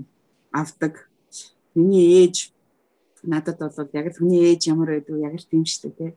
[0.53, 1.09] авдаг.
[1.75, 2.53] Миний ээж
[3.23, 6.11] надад бол яг л хүний ээж ямар байдаг яг л тийм шүү дээ.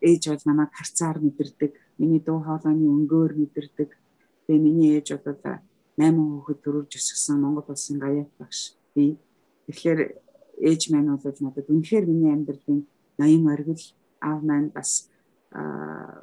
[0.00, 1.72] Ээж бол намайг харцаар мэдэрдэг.
[1.98, 3.90] Миний дуу хоолойны өнгөөр мэдэрдэг.
[4.46, 5.38] Тэгээ миний ээж бол
[5.98, 8.78] 8 хүүхэд төрүүлж өсгсөн Монгол улсын гаяат багш.
[8.94, 9.18] Би
[9.66, 10.00] тэгэхээр
[10.62, 12.86] ээж маань бол надад үнэхээр миний амьдралын
[13.18, 13.84] ноён оргил
[14.22, 15.10] аав маань бас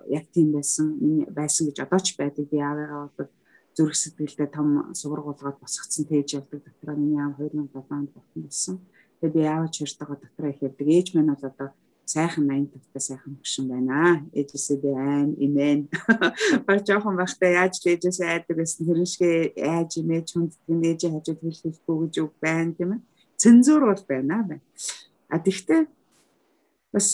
[0.08, 0.96] яг тийм байсан
[1.34, 3.32] байсан гэж одоо ч байдаг би аавыгаа бол
[3.76, 8.80] зүрх сэтгэлдээ том сургуулгаад босгоцсон тээж явдаг дотроо миний аав 2007 онд байсан.
[9.20, 10.88] Тэгээ би аав чиртэйгээ дотроо их явдаг.
[10.88, 11.70] Ээж минь бол одоо
[12.06, 14.22] сайхан 80 тавтай сайхан хөшин байна.
[14.38, 15.80] Ээжээсээ би айн имэн.
[16.68, 21.42] Баг жоохон байхдаа яаж л ээжээсээ айдаг гэсэн тэр шигээ айж имэж хүнд ээжээ хажууд
[21.42, 23.02] хэлэхгүй гэж үг байна тийм ээ.
[23.42, 24.62] Цензур бол байна байна.
[25.34, 25.90] А тэгвэл
[26.94, 27.08] бас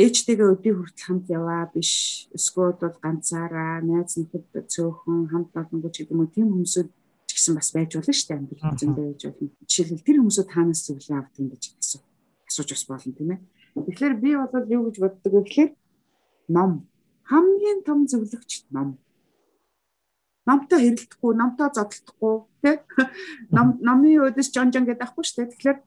[0.00, 2.24] ээжтэйгээ өдий хүртэл хамт яваа биш.
[2.32, 7.30] Эсвэл бол ганцаараа найз нөхөд цөөхөн хамт олонгүй ч гэдэг юм уу тийм хүмүүсүүд ч
[7.36, 9.52] гэсэн бас байж болно шүү дээ амьдрал зөндөө байж болно.
[9.68, 12.00] Жишээлбэл тэр хүмүүсүүд таанаас зөвлөө авдаг гэж асуу.
[12.48, 13.40] Асууж бас болно тийм ээ.
[13.74, 15.70] Тэгэхээр би бол юу гэж боддог вэ гэхээр
[16.48, 16.86] ном
[17.32, 18.98] хамгийн том зөвлөгч ном.
[20.46, 22.76] Номтой хэрэлдэхгүй, номтой зодтолдохгүй тий.
[23.54, 25.52] Ном номын өдөс жон жон гэдэг ахгүй шүү дээ.
[25.54, 25.78] Тэгэхээр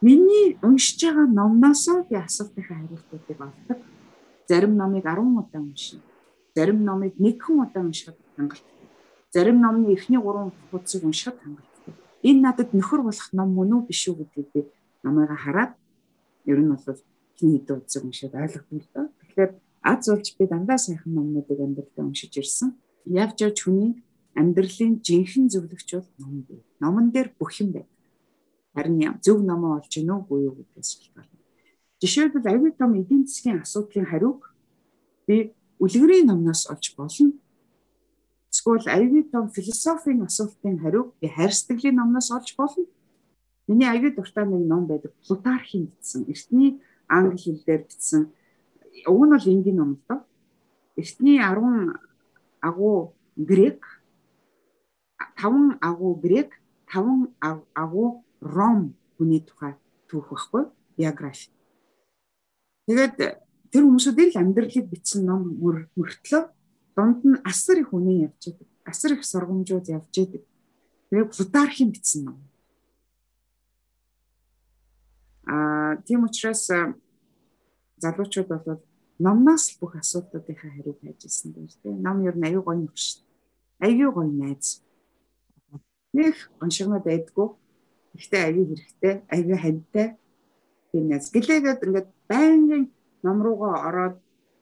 [0.00, 3.78] миний уншиж байгаа номноос би асуултынхаа хариултуудыг олдог.
[4.48, 6.02] Зарим номыг 10 удаа уншина.
[6.56, 8.88] Зарим номыг 1 хэн удаа уншихад хангалттай.
[9.30, 11.94] Зарим номны эхний 3 хуудсыг уншихад хангалттай.
[12.22, 14.60] Энэ надад нөхөр болох ном мөн үү биш үү гэдгийг би
[15.04, 15.76] номыг хараад
[16.48, 16.96] ер нь бол
[17.38, 19.06] хин хэдэн удаа уншаад ойлгосон л доо.
[19.22, 19.50] Тэгэхээр
[19.82, 22.74] аз болж би дандаа сайхан номнуудыг амьдралдаа уншиж ирсэн.
[23.06, 24.02] Явж явж хүний
[24.34, 26.62] амьдралын жинхэнэ зөвлөгч бол ном бий.
[26.80, 27.90] Номон дээр бүх юм байна.
[28.74, 31.38] Харин зөв номоо олж гинөө үгүй юу гэдгээс шалтгаална.
[32.02, 34.54] Жишээлбэл аюул том эдийн засгийн асуудлын хариуг
[35.26, 37.32] би үлгэрийн номноос олж болно.
[38.54, 42.86] Эсвэл аюул том философийн асуултын хариуг би хайрцаглийн номноос олж болно.
[43.66, 45.12] Миний аюул дуртай нэг ном байдаг.
[45.26, 46.30] Плутархийн гэсэн.
[46.30, 48.22] Эртний англи хэлээр бичсэн
[49.06, 50.20] уг нь бол энгийн ном л доо.
[50.96, 51.96] Эртний 10
[52.60, 53.80] агуу грек
[55.36, 56.50] 5 агуу грек
[56.86, 57.32] 5
[57.74, 59.74] агуу ром хүний тухай
[60.08, 60.62] түүх байхгүй
[60.96, 61.50] биографи.
[62.86, 63.16] Тэгээд
[63.70, 66.42] тэр хүмүүсүүдийн л амьдралыг бичсэн ном мөртлөө
[66.96, 68.68] дунд нь асар их үнэн явж байдаг.
[68.88, 70.42] Асар их сургамжууд явж байдаг.
[71.10, 72.38] Тэгээд Плутархийн бичсэн ном.
[75.48, 76.68] Аа тийм учраас
[77.96, 78.82] залуучууд бол
[79.18, 81.96] номноос л бүх асуудлуудынхаа хариуг хайж ирсэн дээ тийм.
[82.02, 83.24] Ном ер нь аюу гоё юм шүү.
[83.82, 84.82] Аюу гоё найз.
[86.14, 87.48] Нэг уншигнаа байдгүй.
[88.14, 90.08] Гэхдээ аюу хэрэгтэй, аюу хантай.
[90.92, 91.30] Тийм найз.
[91.34, 92.84] Гэлээгээд ингээд байнгын
[93.26, 94.16] ном руугаа ороод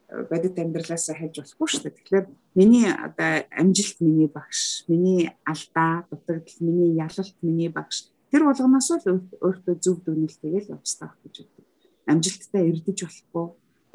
[0.08, 1.96] э, бодит амьдралаасаа хайж болохгүй шүү дээ.
[2.00, 2.26] Тэгэхээр
[2.56, 8.08] миний одоо амжилт миний багш, миний алдаа, дутагдал, миний ялалт миний багш.
[8.36, 11.64] Тэр болгоноос л өөртөө зөв дүгнэлтэйгээ л байх гэж боддог.
[12.04, 13.46] Амжилттай эрдэж болохгүй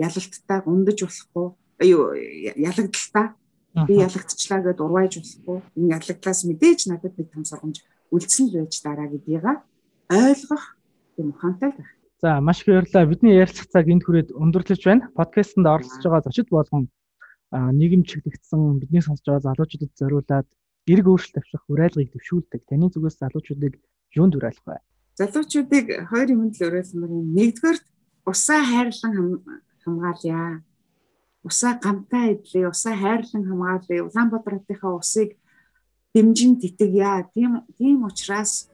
[0.01, 1.47] ялалттай ундаж болохгүй
[1.93, 2.09] юу
[2.57, 3.37] ялагдaltaа
[3.85, 8.73] би ялагдчихлаа гэдээ урвайж болохгүй энэ ялагдлаас мэдээж надад нэг том сургамж үлдсэн л байж
[8.81, 9.45] дараа гэдгийг
[10.09, 10.65] ойлгох
[11.21, 11.91] юм ухаантай байх.
[12.17, 13.05] За маш их баярлалаа.
[13.13, 15.05] Бидний ярилцах цаг энд хүрээд өндөрлөж байна.
[15.13, 16.89] Подкастэнд оролцож байгаа зочид болгон
[17.53, 20.47] нийгэм чиглэгдсэн бидний сонсож байгаа залуучуудад зориулаад
[20.89, 22.61] эрг өөрчлөлт авчрах уриалгыг төвшүүлдэг.
[22.65, 23.77] Таны зүгээс залуучуудыг
[24.15, 24.77] юунд уриалах вэ?
[25.19, 27.27] Залуучуудыг хоёр юмд л уриалмаар юм.
[27.37, 27.77] Нэгдүгээр
[28.25, 29.13] усаа хайрлан
[29.83, 30.63] хамгаалъя.
[31.43, 34.05] Усаа гамтай идлээ, усаа хайрлан хамгаалъя.
[34.07, 35.37] Улаанбаатар хотынхаа усыг
[36.13, 37.27] дэмжин тэтгье.
[37.33, 38.69] Тийм тийм учраас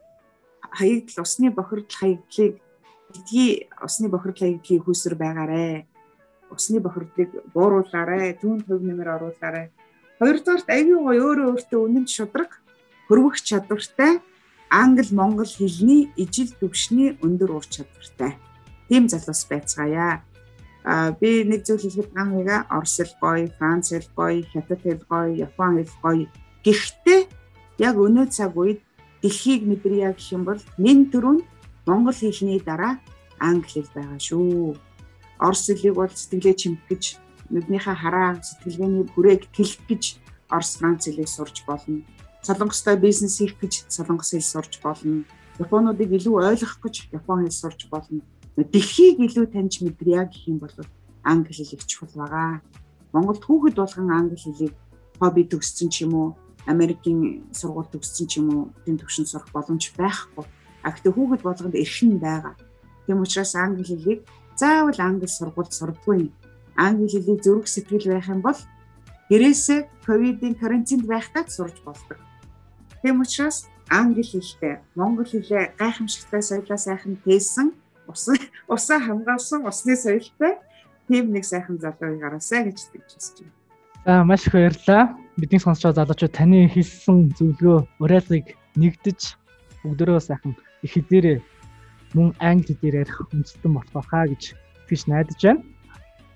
[0.77, 2.53] хаягдл усны бохирдол хаягдлыг
[3.13, 5.85] битгий усны бохирдол хаягдлыг хүсэр байгаарэ.
[6.49, 9.71] Усны бохирдлыг бууруулаарэ, түүнд хөв нэмэр оруулаарэ.
[10.19, 12.51] Хоёрдугаарт аюу гой өөрөө өөртөө үнэн шудраг
[13.07, 14.23] хөрвөх чадвартай
[14.69, 18.35] англи монгол хэлний ижил төвшний өндөр ур чадвартай.
[18.89, 20.23] Тийм залуус байцгаая.
[20.83, 25.35] А би нэг зүйл хэлэхэд гамига орос хэл гоё, франц хэл гоё, хятад хэл гоё,
[25.35, 26.27] япон хэл гоё.
[26.63, 27.21] Гэхдээ
[27.79, 28.79] яг өнөө цаг үед
[29.21, 31.43] дэлхийг мэдрья гэх юм бол нэн төрөнд
[31.85, 32.99] монгол хэлний дараа
[33.39, 34.75] англи хэл байгаа шүү.
[35.39, 37.03] Орос хэлийг бол сэтгэлээ чимтгэж,
[37.51, 40.03] нүднийхээ хараа сэтгэлгээний бүрээг тэлэх гэж
[40.49, 42.01] орос франц хэлийг сурч болно.
[42.47, 45.27] Солонгостой бизнес хийх гэж солонгос хэл сурч болно.
[45.59, 48.23] Японуудыг илүү ойлгох гэж япон хэл сурч болно
[48.63, 50.73] дэлхийг илүү таньж мэдрья гэх юм бол
[51.21, 52.61] англи хэлийг чухал байгаа.
[53.13, 54.73] Монголд хүүхэд болгон англи хэлийг
[55.19, 56.29] хобби төгссөн ч юм уу,
[56.65, 60.45] Америкийн сургууль төгссөн ч юм уу, тэм төвшин сурах боломж байхгүй.
[60.81, 62.55] А гэхдээ хүүхэд болгонд эрхэн байгаа.
[63.05, 64.25] Тийм учраас англи хэлийг
[64.57, 66.33] заавал англи сургуульд сурдаггүй.
[66.75, 68.57] Англи хэлийг зөрөх сэтгэл байх юм бол
[69.29, 72.17] гэрээсээ ковидын карантинд байхдаа сурж болдог.
[73.01, 77.71] Тийм учраас англи хэлтэй монгол хэлээ гайхамшигтай соёлоо сайхан тээсэн
[78.07, 78.37] усан
[78.67, 80.53] усаа хамгаалсан усны соёлтой
[81.07, 83.53] тийм нэг сайхан залууг гаргасаа гэж хэлж байна.
[84.05, 85.15] За маш их баярлалаа.
[85.37, 89.19] Бидний байгаа залуучууд таны хийсэн зөвлөгөө уриалгыг нэгдэж
[89.83, 91.39] бүгдөө сайхан их хэдээрээ
[92.15, 94.55] мөн англи хэлээр ярих үндэстэн болох хаа гэж
[94.87, 95.63] тэгж найдаж байна.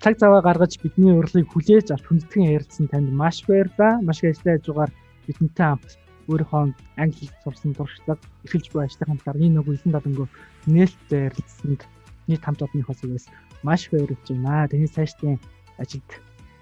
[0.02, 4.02] Цаг заваа гаргаж бидний урилгыг хүлээж авч хүндэтгэн ярилцсан танд маш баярлалаа.
[4.02, 4.92] Маш их ажиллаж байгаагаар
[5.28, 6.01] бидэнтэй хамт
[6.32, 6.64] өөрийнхөө
[6.98, 10.26] англи хэл сурсан туршлага эхэлж буй ажлын хамтаар энэ нөгөө 97 өнгө
[10.72, 11.82] нээлттэй ярилцсанд
[12.28, 13.26] нийт хамт олонныхоо зүгээс
[13.68, 14.68] маш баярлж байна.
[14.72, 15.38] Таны цаашдын
[15.78, 16.12] ажилд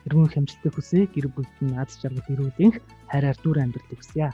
[0.07, 1.07] эргүүн хэмжилтийг хүсье.
[1.13, 2.77] Гэр бүлийн аз жаргал эрүүлэнх
[3.11, 4.33] хайраар дүр амьдрал хүсье.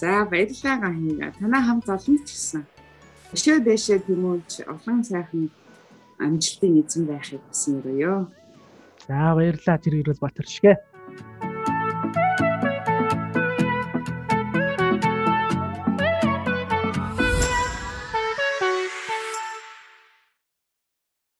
[0.00, 1.32] За баярлалаа гахинга.
[1.38, 2.62] Танаа хамт олон ч гэсэн.
[3.34, 5.50] Өшөө дэшээ тэмүүлж олон сайхан
[6.24, 8.14] амжилтын эзэн байхыг хүсэн өрөөё.
[9.08, 10.72] За баярлалаа тэр ирүүл Батар шгэ.